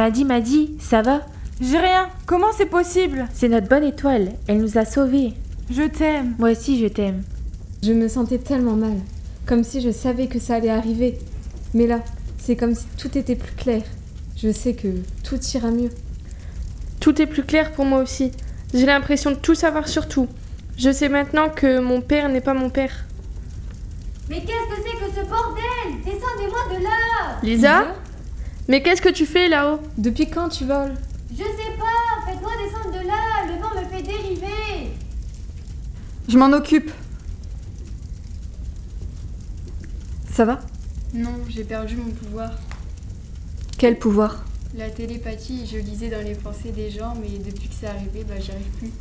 Maddy, 0.02 0.26
Maddy, 0.26 0.78
ça 0.80 1.04
va? 1.04 1.22
J'ai 1.62 1.78
rien. 1.78 2.10
Comment 2.26 2.52
c'est 2.58 2.66
possible? 2.66 3.28
C'est 3.36 3.50
notre 3.50 3.68
bonne 3.68 3.84
étoile. 3.84 4.32
Elle 4.48 4.58
nous 4.58 4.80
a 4.80 4.84
sauvés. 4.84 5.36
Je 5.70 5.84
t'aime. 5.84 6.34
Moi 6.40 6.54
aussi, 6.54 6.80
je 6.80 6.88
t'aime. 6.88 7.22
Je 7.84 7.94
me 7.94 8.08
sentais 8.08 8.40
tellement 8.40 8.76
mal, 8.76 8.96
comme 9.46 9.64
si 9.64 9.80
je 9.80 9.92
savais 9.92 10.26
que 10.26 10.40
ça 10.40 10.56
allait 10.56 10.72
arriver. 10.72 11.20
Mais 11.76 11.86
là, 11.86 12.00
c'est 12.40 12.56
comme 12.56 12.74
si 12.74 12.88
tout 12.98 13.16
était 13.16 13.36
plus 13.36 13.52
clair. 13.52 13.84
Je 14.36 14.52
sais 14.52 14.74
que 14.74 14.88
tout 15.24 15.40
ira 15.54 15.70
mieux. 15.70 15.92
Tout 17.00 17.22
est 17.22 17.28
plus 17.28 17.44
clair 17.44 17.72
pour 17.72 17.86
moi 17.86 18.00
aussi. 18.00 18.32
J'ai 18.74 18.88
l'impression 18.88 19.30
de 19.30 19.36
tout 19.36 19.54
savoir 19.54 19.88
sur 19.88 20.08
tout. 20.08 20.28
Je 20.80 20.92
sais 20.92 21.10
maintenant 21.10 21.48
que 21.50 21.80
mon 21.80 22.02
père 22.02 22.28
n'est 22.28 22.42
pas 22.42 22.56
mon 22.56 22.72
père. 22.72 23.06
Mais 24.32 24.40
qu'est-ce 24.40 24.76
que 24.76 24.82
c'est 24.84 24.98
que 24.98 25.12
ce 25.12 25.30
bordel? 25.30 26.04
Descendez-moi 26.04 26.76
de 26.76 26.84
là 26.86 27.40
Lisa? 27.44 27.84
Mais 28.72 28.82
qu'est-ce 28.82 29.02
que 29.02 29.10
tu 29.10 29.26
fais 29.26 29.50
là-haut 29.50 29.82
Depuis 29.98 30.30
quand 30.30 30.48
tu 30.48 30.64
voles 30.64 30.94
Je 31.30 31.44
sais 31.44 31.76
pas, 31.78 32.26
faites-moi 32.26 32.52
descendre 32.64 32.98
de 32.98 33.06
là, 33.06 33.46
le 33.46 33.62
vent 33.62 33.70
me 33.76 33.86
fait 33.94 34.02
dériver 34.02 34.94
Je 36.30 36.38
m'en 36.38 36.54
occupe. 36.54 36.90
Ça 40.32 40.46
va? 40.46 40.62
Non, 41.14 41.34
j'ai 41.50 41.66
perdu 41.66 41.98
mon 41.98 42.12
pouvoir. 42.12 42.52
Quel 43.78 44.00
pouvoir? 44.00 44.46
La 44.78 44.90
télépathie, 44.90 45.70
je 45.70 45.78
lisais 45.78 46.08
dans 46.08 46.24
les 46.24 46.36
pensées 46.36 46.72
des 46.72 46.90
gens, 46.90 47.14
mais 47.22 47.40
depuis 47.40 47.68
que 47.68 47.76
c'est 47.78 47.88
arrivé, 47.88 48.24
bah 48.24 48.36
j'y 48.40 48.52
arrive 48.52 48.72
plus. 48.80 48.92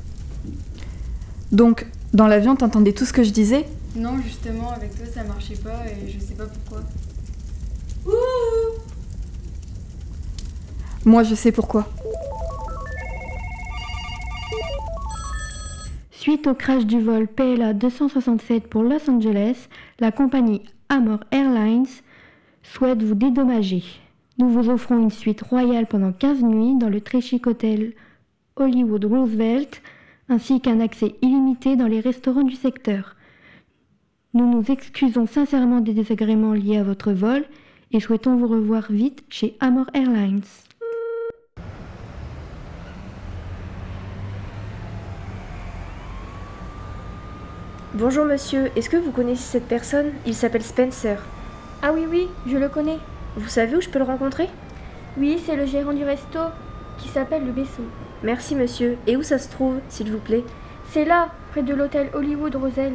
Donc, 1.53 1.87
dans 2.13 2.27
l'avion, 2.27 2.57
t'entendais 2.57 2.93
tout 2.93 3.05
ce 3.05 3.13
que 3.13 3.23
je 3.23 3.31
disais? 3.31 3.69
Non, 3.95 4.21
justement, 4.21 4.73
avec 4.73 4.97
toi 4.97 5.07
ça 5.15 5.23
marchait 5.23 5.55
pas 5.55 5.85
et 5.87 6.11
je 6.11 6.19
sais 6.19 6.35
pas 6.35 6.47
pourquoi. 6.47 6.83
Moi, 11.07 11.23
je 11.23 11.35
sais 11.35 11.51
pourquoi. 11.51 11.89
Suite 16.11 16.47
au 16.47 16.55
crash 16.55 16.85
du 16.85 17.01
vol 17.01 17.27
PLA 17.27 17.73
267 17.73 18.67
pour 18.67 18.83
Los 18.83 19.09
Angeles, 19.09 19.69
la 19.99 20.13
compagnie 20.13 20.63
Amor 20.91 21.21
Airlines 21.31 21.87
souhaite 22.63 23.03
vous 23.03 23.15
dédommager. 23.15 23.83
Nous 24.37 24.51
vous 24.51 24.69
offrons 24.69 24.99
une 24.99 25.11
suite 25.11 25.41
royale 25.41 25.87
pendant 25.87 26.13
15 26.13 26.43
nuits 26.43 26.77
dans 26.77 26.91
le 26.91 27.01
très 27.01 27.23
chic 27.23 27.47
hôtel 27.47 27.95
Hollywood 28.57 29.07
Roosevelt, 29.07 29.81
ainsi 30.29 30.61
qu'un 30.61 30.81
accès 30.81 31.15
illimité 31.23 31.77
dans 31.77 31.87
les 31.87 32.01
restaurants 32.01 32.43
du 32.43 32.57
secteur. 32.57 33.17
Nous 34.35 34.49
nous 34.49 34.71
excusons 34.71 35.27
sincèrement 35.27 35.81
des 35.81 35.95
désagréments 35.95 36.53
liés 36.53 36.77
à 36.77 36.85
votre 36.85 37.13
vol 37.13 37.45
et 37.91 38.01
souhaitons 38.01 38.37
vous 38.37 38.47
revoir 38.47 38.93
vite 38.93 39.25
chez 39.31 39.57
Amor 39.61 39.87
Airlines. 39.95 40.43
Bonjour 47.95 48.25
monsieur, 48.25 48.71
est-ce 48.77 48.89
que 48.89 48.97
vous 48.97 49.11
connaissez 49.11 49.43
cette 49.43 49.67
personne? 49.67 50.13
Il 50.25 50.37
s'appelle 50.37 50.63
Spencer. 50.63 51.19
Ah 51.83 51.91
oui, 51.93 52.07
oui, 52.09 52.29
je 52.47 52.57
le 52.57 52.69
connais. 52.69 52.99
Vous 53.35 53.49
savez 53.49 53.75
où 53.75 53.81
je 53.81 53.89
peux 53.89 53.99
le 53.99 54.05
rencontrer? 54.05 54.49
Oui, 55.19 55.43
c'est 55.45 55.57
le 55.57 55.67
gérant 55.67 55.93
du 55.93 56.05
resto 56.05 56.39
qui 56.99 57.09
s'appelle 57.09 57.45
le 57.45 57.51
Vaisseau. 57.51 57.83
Merci 58.23 58.55
monsieur. 58.55 58.97
Et 59.09 59.17
où 59.17 59.25
ça 59.25 59.39
se 59.39 59.51
trouve, 59.51 59.81
s'il 59.89 60.13
vous 60.13 60.19
plaît? 60.19 60.45
C'est 60.93 61.05
là, 61.05 61.31
près 61.51 61.65
de 61.65 61.75
l'hôtel 61.75 62.11
Hollywood 62.15 62.55
Roselle. 62.55 62.95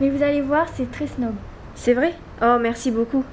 Mais 0.00 0.08
vous 0.08 0.22
allez 0.22 0.40
voir, 0.40 0.68
c'est 0.74 0.90
très 0.90 1.06
snob. 1.06 1.34
C'est 1.74 1.92
vrai? 1.92 2.14
Oh, 2.40 2.56
merci 2.58 2.90
beaucoup. 2.90 3.24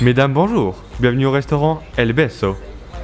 Mesdames, 0.00 0.32
bonjour. 0.32 0.74
Bienvenue 1.00 1.26
au 1.26 1.30
restaurant 1.30 1.80
El 1.96 2.12
Beso. 2.12 2.56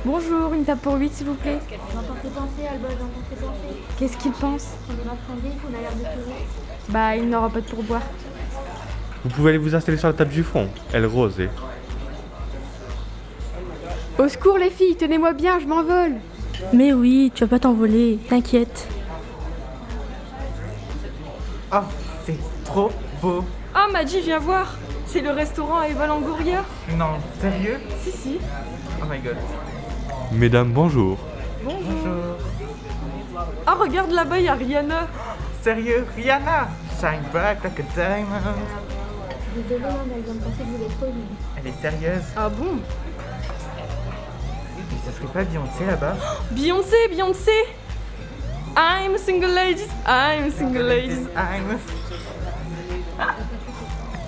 Bonjour, 0.04 0.52
une 0.54 0.64
table 0.64 0.80
pour 0.80 0.96
8 0.96 1.12
s'il 1.12 1.26
vous 1.28 1.34
plaît. 1.34 1.58
J'entends 1.70 2.16
ses 2.22 2.28
pensées, 2.28 2.68
Albert, 2.68 2.90
j'entends 2.90 3.22
ses 3.30 3.36
pensées. 3.36 3.80
Qu'est-ce 3.98 4.16
qu'il 4.16 4.32
pense 4.32 4.68
On 4.88 4.92
est 4.92 5.04
marchandé, 5.04 5.56
qu'on 5.62 5.68
a 5.68 5.80
l'air 5.80 5.92
de 5.92 6.00
pleurer. 6.00 6.40
Bah, 6.88 7.16
il 7.16 7.28
n'aura 7.28 7.48
pas 7.48 7.60
de 7.60 7.66
pourboire. 7.66 8.02
Vous 9.24 9.30
pouvez 9.30 9.50
aller 9.50 9.58
vous 9.58 9.74
installer 9.74 9.98
sur 9.98 10.08
la 10.08 10.14
table 10.14 10.30
du 10.30 10.42
fond, 10.42 10.68
El 10.92 11.06
Rosé. 11.06 11.48
Au 14.18 14.28
secours 14.28 14.58
les 14.58 14.70
filles, 14.70 14.96
tenez-moi 14.96 15.32
bien, 15.32 15.58
je 15.60 15.66
m'envole. 15.66 16.16
Mais 16.72 16.92
oui, 16.92 17.30
tu 17.34 17.44
vas 17.44 17.48
pas 17.48 17.58
t'envoler, 17.60 18.18
t'inquiète. 18.28 18.88
Oh, 21.72 21.76
c'est 22.26 22.38
trop 22.64 22.90
beau. 23.22 23.44
Ah, 23.74 23.86
Madji, 23.92 24.20
viens 24.20 24.38
voir. 24.38 24.74
C'est 25.06 25.20
le 25.20 25.30
restaurant 25.30 25.78
à 25.80 25.88
Eva 25.88 26.06
Langoria. 26.06 26.64
Non, 26.96 27.14
sérieux? 27.40 27.78
Si, 28.02 28.10
si. 28.10 28.38
Oh 29.00 29.06
my 29.08 29.18
god. 29.20 29.36
Mesdames, 30.32 30.72
bonjour. 30.72 31.16
Bonjour. 31.64 32.36
Ah, 33.66 33.74
regarde 33.78 34.10
là-bas, 34.10 34.38
il 34.38 34.44
y 34.44 34.48
a 34.48 34.54
Rihanna. 34.54 35.06
Sérieux, 35.62 36.06
Rihanna? 36.16 36.68
Shine 37.00 37.22
bright 37.32 37.62
like 37.62 37.78
a 37.78 37.82
diamond. 37.94 38.58
Désolée, 39.54 39.84
hein, 39.84 39.88
mais 40.06 40.14
elle 40.16 40.22
vient 40.22 40.34
de 40.34 40.38
passer 40.40 40.58
que 40.58 40.76
vous 40.76 40.84
êtes 40.84 40.96
trop 40.96 41.06
libre. 41.06 41.18
Elle 41.56 41.66
est 41.66 41.80
sérieuse 41.80 42.22
Ah 42.36 42.48
bon? 42.48 42.78
Mais 44.76 44.96
ça 45.04 45.16
serait 45.16 45.32
pas 45.32 45.44
Beyoncé 45.44 45.86
là-bas? 45.86 46.14
Beyoncé, 46.52 46.96
Beyoncé. 47.10 47.50
I'm 48.76 49.14
a 49.14 49.18
single 49.18 49.50
ladies, 49.50 49.88
I'm 50.06 50.44
a 50.44 50.50
single 50.50 50.84
ladies. 50.84 51.28
I'm... 51.36 51.78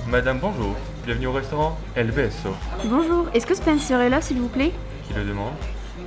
Madame, 0.09 0.39
bonjour. 0.41 0.75
Bienvenue 1.05 1.29
au 1.29 1.33
restaurant 1.33 1.79
El 1.95 2.11
Beso. 2.11 2.55
Bonjour, 2.85 3.29
est-ce 3.35 3.47
que 3.47 3.55
Spencer 3.55 4.01
est 4.01 4.09
là, 4.09 4.21
s'il 4.21 4.39
vous 4.39 4.49
plaît? 4.49 4.73
Qui 5.07 5.15
le 5.15 5.25
demande? 5.25 5.53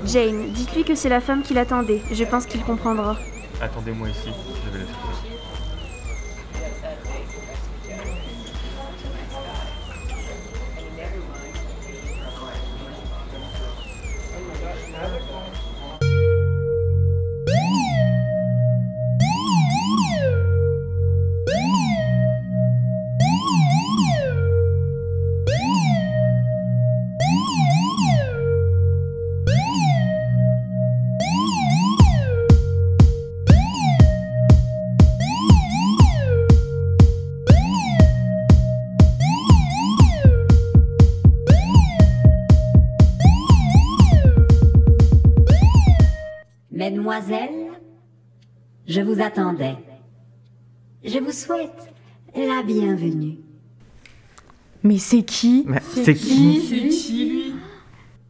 Jane, 0.06 0.52
dites-lui 0.52 0.84
que 0.84 0.96
c'est 0.96 1.10
la 1.10 1.22
femme 1.22 1.44
qui 1.44 1.54
l'attendait. 1.54 2.02
Je 2.12 2.24
pense 2.24 2.46
qu'il 2.46 2.64
comprendra. 2.64 3.16
Attendez-moi 3.62 4.10
ici, 4.10 4.30
je 4.66 4.78
vais 4.78 4.85
je 48.96 49.02
vous 49.02 49.22
attendais. 49.22 49.76
Je 51.04 51.20
vous 51.20 51.34
souhaite 51.34 51.94
la 52.34 52.64
bienvenue. 52.64 53.40
Mais 54.84 55.00
c'est 55.00 55.24
qui 55.24 55.68
c'est 55.92 56.14
qui 56.14 56.62
C'est 56.62 56.88
qui 56.88 57.30
lui 57.30 57.56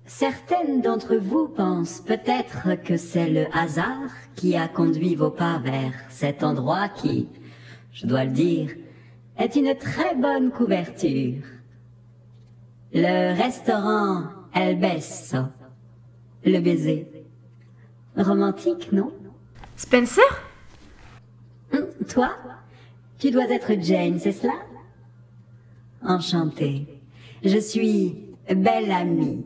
Certaines 0.07 0.81
d'entre 0.81 1.17
vous 1.17 1.47
pensent 1.49 2.01
peut-être 2.01 2.81
que 2.83 2.97
c'est 2.97 3.29
le 3.29 3.45
hasard 3.55 4.09
qui 4.35 4.55
a 4.55 4.67
conduit 4.67 5.13
vos 5.13 5.29
pas 5.29 5.59
vers 5.59 5.93
cet 6.09 6.43
endroit 6.43 6.89
qui, 6.89 7.27
je 7.91 8.07
dois 8.07 8.23
le 8.25 8.31
dire, 8.31 8.71
est 9.37 9.55
une 9.55 9.75
très 9.75 10.15
bonne 10.15 10.49
couverture. 10.49 11.43
Le 12.91 13.37
restaurant 13.37 14.23
El 14.55 14.79
Beso. 14.79 15.43
Le 16.43 16.59
baiser. 16.59 17.07
Romantique, 18.17 18.91
non? 18.91 19.11
Spencer? 19.75 20.44
Toi 22.09 22.31
Tu 23.17 23.31
dois 23.31 23.49
être 23.49 23.71
Jane, 23.79 24.19
c'est 24.19 24.31
cela? 24.31 24.53
Enchantée. 26.01 26.87
Je 27.43 27.57
suis 27.57 28.15
belle 28.49 28.91
amie. 28.91 29.45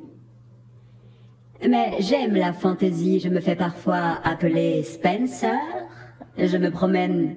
Mais 1.68 1.98
j'aime 2.00 2.36
la 2.36 2.54
fantaisie, 2.54 3.20
je 3.20 3.30
me 3.30 3.42
fais 3.42 3.56
parfois 3.56 4.20
appeler 4.24 4.84
Spencer. 4.84 5.58
Je 6.38 6.58
me 6.58 6.72
promène 6.72 7.36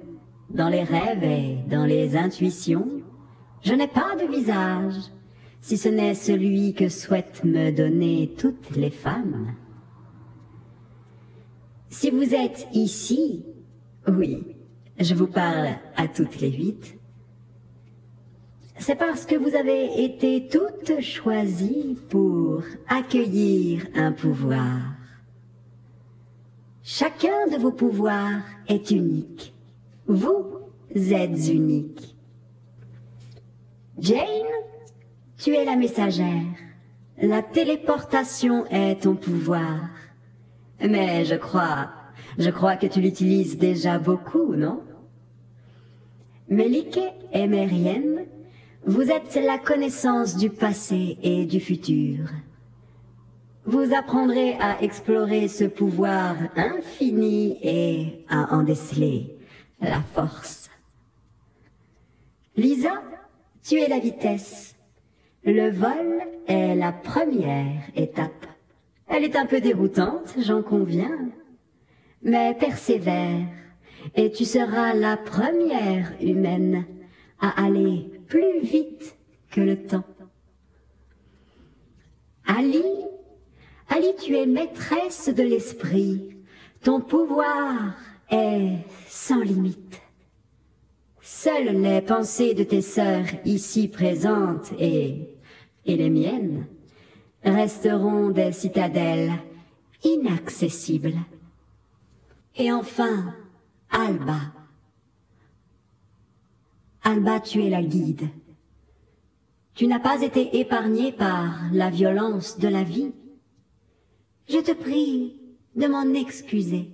dans 0.49 0.69
les 0.69 0.83
rêves 0.83 1.23
et 1.23 1.57
dans 1.69 1.85
les 1.85 2.15
intuitions. 2.15 2.87
Je 3.61 3.73
n'ai 3.73 3.87
pas 3.87 4.15
de 4.15 4.31
visage, 4.31 4.95
si 5.59 5.77
ce 5.77 5.89
n'est 5.89 6.13
celui 6.15 6.73
que 6.73 6.89
souhaitent 6.89 7.43
me 7.43 7.71
donner 7.71 8.33
toutes 8.37 8.75
les 8.75 8.91
femmes. 8.91 9.55
Si 11.89 12.09
vous 12.09 12.33
êtes 12.33 12.67
ici, 12.73 13.45
oui, 14.07 14.52
je 14.99 15.15
vous 15.15 15.27
parle 15.27 15.69
à 15.95 16.07
toutes 16.07 16.39
les 16.39 16.51
huit. 16.51 16.97
C'est 18.79 18.95
parce 18.95 19.25
que 19.25 19.35
vous 19.35 19.55
avez 19.55 20.03
été 20.03 20.47
toutes 20.47 20.99
choisies 21.01 21.97
pour 22.09 22.63
accueillir 22.87 23.85
un 23.95 24.11
pouvoir. 24.11 24.79
Chacun 26.83 27.47
de 27.51 27.57
vos 27.57 27.71
pouvoirs 27.71 28.41
est 28.67 28.91
unique. 28.91 29.53
Vous 30.07 30.59
êtes 30.95 31.47
unique. 31.47 32.15
Jane, 33.99 34.27
tu 35.37 35.55
es 35.55 35.63
la 35.63 35.75
messagère. 35.75 36.57
La 37.21 37.41
téléportation 37.41 38.65
est 38.65 39.03
ton 39.03 39.15
pouvoir. 39.15 39.89
Mais 40.81 41.23
je 41.23 41.35
crois, 41.35 41.89
je 42.37 42.49
crois 42.49 42.75
que 42.75 42.87
tu 42.87 43.01
l'utilises 43.01 43.57
déjà 43.57 43.99
beaucoup, 43.99 44.55
non? 44.55 44.81
Melike 46.49 46.99
et 47.31 47.47
Merienne, 47.47 48.25
vous 48.85 49.09
êtes 49.09 49.35
la 49.35 49.57
connaissance 49.57 50.35
du 50.35 50.49
passé 50.49 51.17
et 51.23 51.45
du 51.45 51.59
futur. 51.59 52.29
Vous 53.65 53.93
apprendrez 53.93 54.53
à 54.59 54.81
explorer 54.81 55.47
ce 55.47 55.63
pouvoir 55.63 56.35
infini 56.55 57.57
et 57.61 58.25
à 58.29 58.53
en 58.53 58.63
déceler 58.63 59.37
la 59.79 60.01
force. 60.01 60.69
Lisa, 62.57 63.01
tu 63.63 63.79
es 63.79 63.87
la 63.87 63.99
vitesse. 63.99 64.75
Le 65.45 65.71
vol 65.71 66.21
est 66.47 66.75
la 66.75 66.91
première 66.91 67.81
étape. 67.95 68.45
Elle 69.07 69.23
est 69.23 69.35
un 69.35 69.45
peu 69.45 69.61
déroutante, 69.61 70.35
j'en 70.39 70.61
conviens. 70.61 71.29
Mais 72.23 72.53
persévère, 72.53 73.47
et 74.15 74.31
tu 74.31 74.45
seras 74.45 74.93
la 74.93 75.17
première 75.17 76.13
humaine 76.21 76.85
à 77.39 77.65
aller 77.65 78.09
plus 78.27 78.61
vite 78.61 79.17
que 79.51 79.61
le 79.61 79.85
temps. 79.85 80.05
Ali, 82.45 82.83
Ali, 83.89 84.07
tu 84.23 84.35
es 84.35 84.45
maîtresse 84.45 85.29
de 85.29 85.43
l'esprit. 85.43 86.37
Ton 86.81 87.01
pouvoir 87.01 87.95
est 88.31 88.77
sans 89.07 89.41
limite. 89.41 90.01
Seules 91.21 91.81
les 91.81 92.01
pensées 92.01 92.53
de 92.53 92.63
tes 92.63 92.81
sœurs 92.81 93.25
ici 93.45 93.87
présentes 93.87 94.71
et, 94.79 95.29
et 95.85 95.95
les 95.95 96.09
miennes 96.09 96.65
resteront 97.43 98.29
des 98.29 98.51
citadelles 98.51 99.33
inaccessibles. 100.03 101.15
Et 102.55 102.71
enfin, 102.71 103.33
Alba. 103.89 104.39
Alba, 107.03 107.39
tu 107.39 107.63
es 107.63 107.69
la 107.69 107.81
guide. 107.81 108.29
Tu 109.73 109.87
n'as 109.87 109.99
pas 109.99 110.21
été 110.21 110.59
épargnée 110.59 111.11
par 111.11 111.51
la 111.71 111.89
violence 111.89 112.59
de 112.59 112.67
la 112.67 112.83
vie. 112.83 113.11
Je 114.47 114.59
te 114.59 114.71
prie 114.71 115.41
de 115.75 115.87
m'en 115.87 116.13
excuser. 116.13 116.91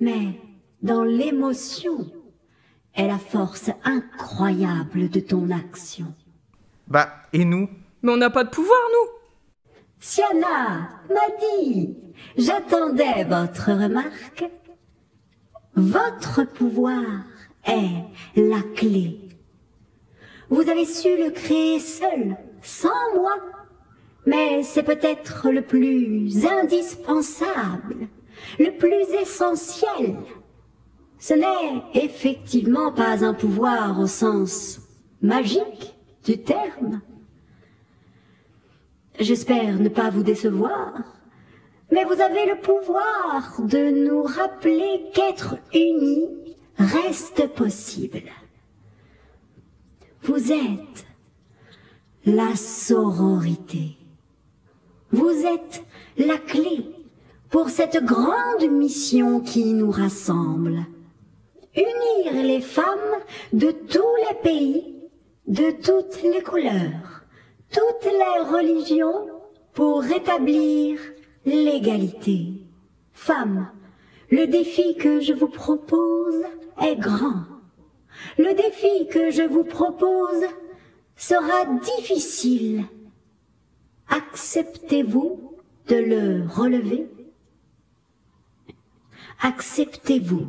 Mais 0.00 0.40
dans 0.82 1.04
l'émotion 1.04 2.10
est 2.94 3.06
la 3.06 3.18
force 3.18 3.70
incroyable 3.84 5.08
de 5.08 5.20
ton 5.20 5.50
action. 5.50 6.12
Bah, 6.88 7.12
et 7.32 7.44
nous? 7.44 7.68
Mais 8.02 8.12
on 8.12 8.16
n'a 8.16 8.30
pas 8.30 8.44
de 8.44 8.50
pouvoir, 8.50 8.78
nous 8.90 9.13
Siana 10.06 10.90
m'a 11.08 11.34
dit, 11.40 11.96
j'attendais 12.36 13.24
votre 13.24 13.72
remarque. 13.72 14.44
Votre 15.76 16.44
pouvoir 16.44 17.24
est 17.64 18.04
la 18.36 18.60
clé. 18.74 19.18
Vous 20.50 20.68
avez 20.68 20.84
su 20.84 21.08
le 21.16 21.30
créer 21.30 21.80
seul, 21.80 22.36
sans 22.60 23.14
moi. 23.14 23.32
Mais 24.26 24.62
c'est 24.62 24.82
peut-être 24.82 25.48
le 25.50 25.62
plus 25.62 26.46
indispensable, 26.46 28.08
le 28.58 28.76
plus 28.76 29.06
essentiel. 29.22 30.18
Ce 31.18 31.32
n'est 31.32 31.82
effectivement 31.94 32.92
pas 32.92 33.24
un 33.24 33.32
pouvoir 33.32 33.98
au 33.98 34.06
sens 34.06 34.80
magique 35.22 35.96
du 36.26 36.42
terme. 36.42 37.00
J'espère 39.18 39.78
ne 39.78 39.88
pas 39.88 40.10
vous 40.10 40.24
décevoir, 40.24 40.92
mais 41.92 42.04
vous 42.04 42.20
avez 42.20 42.46
le 42.46 42.60
pouvoir 42.60 43.60
de 43.60 44.08
nous 44.08 44.22
rappeler 44.22 45.04
qu'être 45.14 45.56
unis 45.72 46.28
reste 46.76 47.46
possible. 47.54 48.22
Vous 50.22 50.50
êtes 50.50 51.06
la 52.26 52.56
sororité. 52.56 53.96
Vous 55.12 55.44
êtes 55.46 55.84
la 56.18 56.38
clé 56.38 56.84
pour 57.50 57.68
cette 57.68 58.02
grande 58.04 58.68
mission 58.68 59.40
qui 59.40 59.74
nous 59.74 59.92
rassemble. 59.92 60.86
Unir 61.76 62.42
les 62.42 62.60
femmes 62.60 63.22
de 63.52 63.70
tous 63.70 64.16
les 64.28 64.34
pays, 64.42 64.96
de 65.46 65.70
toutes 65.70 66.20
les 66.22 66.42
couleurs, 66.42 67.13
toutes 67.74 68.12
les 68.12 68.50
religions 68.56 69.28
pour 69.72 70.02
rétablir 70.02 71.00
l'égalité. 71.44 72.52
Femmes, 73.12 73.68
le 74.30 74.46
défi 74.46 74.96
que 74.96 75.20
je 75.20 75.32
vous 75.32 75.48
propose 75.48 76.44
est 76.80 76.96
grand. 76.96 77.44
Le 78.38 78.54
défi 78.54 79.08
que 79.08 79.30
je 79.30 79.42
vous 79.42 79.64
propose 79.64 80.44
sera 81.16 81.64
difficile. 81.82 82.84
Acceptez-vous 84.08 85.52
de 85.88 85.96
le 85.96 86.46
relever? 86.48 87.08
Acceptez-vous 89.42 90.46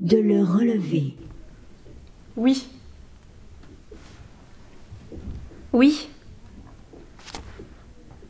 de 0.00 0.16
le 0.16 0.42
relever? 0.42 1.14
Oui. 2.36 2.66
Oui. 5.72 6.08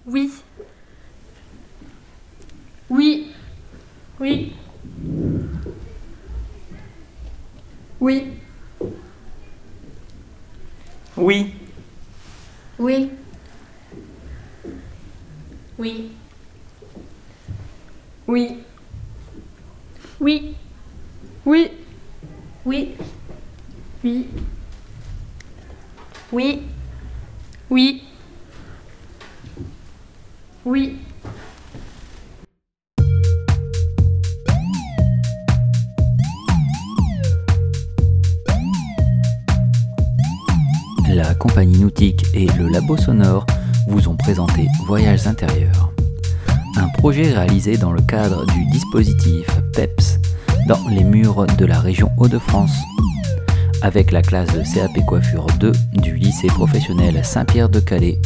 Oui. 0.06 0.32
Oui. 2.90 3.32
Oui. 4.18 4.52
Oui. 8.00 8.40
Oui. 11.16 11.54
Oui. 12.78 13.10
Oui. 15.78 16.10
Oui. 18.26 18.64
Oui. 20.20 20.56
Oui. 21.44 21.70
Oui. 22.64 22.96
Oui. 24.02 24.28
Oui. 26.32 26.77
Oui. 27.70 28.02
Oui. 30.64 30.96
La 41.10 41.34
compagnie 41.34 41.78
nautique 41.78 42.24
et 42.32 42.46
le 42.46 42.68
labo 42.68 42.96
sonore 42.96 43.44
vous 43.88 44.08
ont 44.08 44.16
présenté 44.16 44.66
Voyages 44.86 45.26
intérieurs, 45.26 45.92
un 46.76 46.88
projet 46.88 47.32
réalisé 47.32 47.76
dans 47.76 47.92
le 47.92 48.00
cadre 48.00 48.46
du 48.46 48.64
dispositif 48.66 49.46
PEPS 49.74 50.20
dans 50.66 50.88
les 50.88 51.04
murs 51.04 51.46
de 51.46 51.66
la 51.66 51.80
région 51.80 52.10
Hauts-de-France, 52.16 52.76
avec 53.82 54.10
la 54.12 54.22
classe 54.22 54.52
de 54.52 54.62
CAP 54.62 55.04
Coiffure 55.06 55.46
2 55.58 55.72
du 55.92 56.16
lycée 56.16 56.48
professionnel 56.48 57.24
Saint-Pierre-de-Calais. 57.24 58.18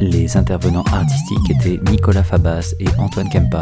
Les 0.00 0.36
intervenants 0.36 0.84
artistiques 0.92 1.50
étaient 1.50 1.80
Nicolas 1.90 2.22
Fabas 2.22 2.74
et 2.80 2.86
Antoine 2.98 3.28
Kempa. 3.28 3.60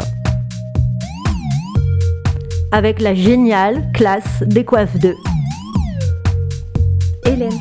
Avec 2.71 3.01
la 3.01 3.13
géniale 3.13 3.91
classe 3.93 4.43
des 4.45 4.63
coiffes 4.63 4.97
2. 4.99 5.15
Hélène, 7.25 7.59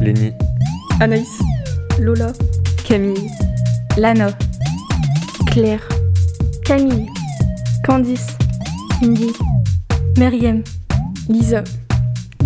Lenny, 0.00 0.32
Anaïs, 1.00 1.38
Lola, 1.98 2.32
Camille, 2.84 3.30
Lana, 3.96 4.30
Claire, 5.46 5.86
Camille, 6.64 7.06
Candice, 7.84 8.36
Cindy, 9.00 9.32
Meriem, 10.18 10.62
Lisa, 11.28 11.62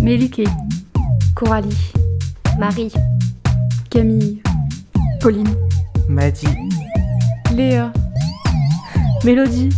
Melike, 0.05 0.47
Coralie, 1.33 1.91
Marie, 2.59 2.93
Camille, 3.89 4.39
Pauline, 5.19 5.49
Maddy, 6.07 6.45
Léa, 7.55 7.91
Mélodie, 9.23 9.71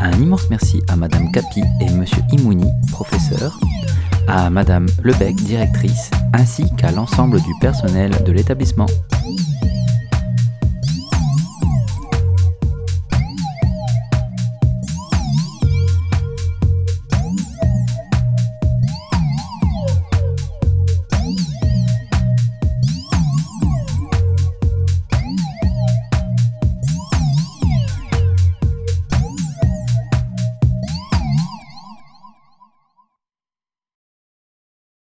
Un 0.00 0.12
immense 0.12 0.48
merci 0.48 0.80
à 0.88 0.96
Madame 0.96 1.30
Capi 1.30 1.60
et 1.82 1.90
Monsieur 1.90 2.22
Imouni, 2.32 2.70
professeur, 2.90 3.60
à 4.26 4.48
Madame 4.48 4.86
Lebec, 5.02 5.36
directrice, 5.36 6.10
ainsi 6.32 6.64
qu'à 6.78 6.90
l'ensemble 6.90 7.38
du 7.42 7.52
personnel 7.60 8.12
de 8.24 8.32
l'établissement. 8.32 8.86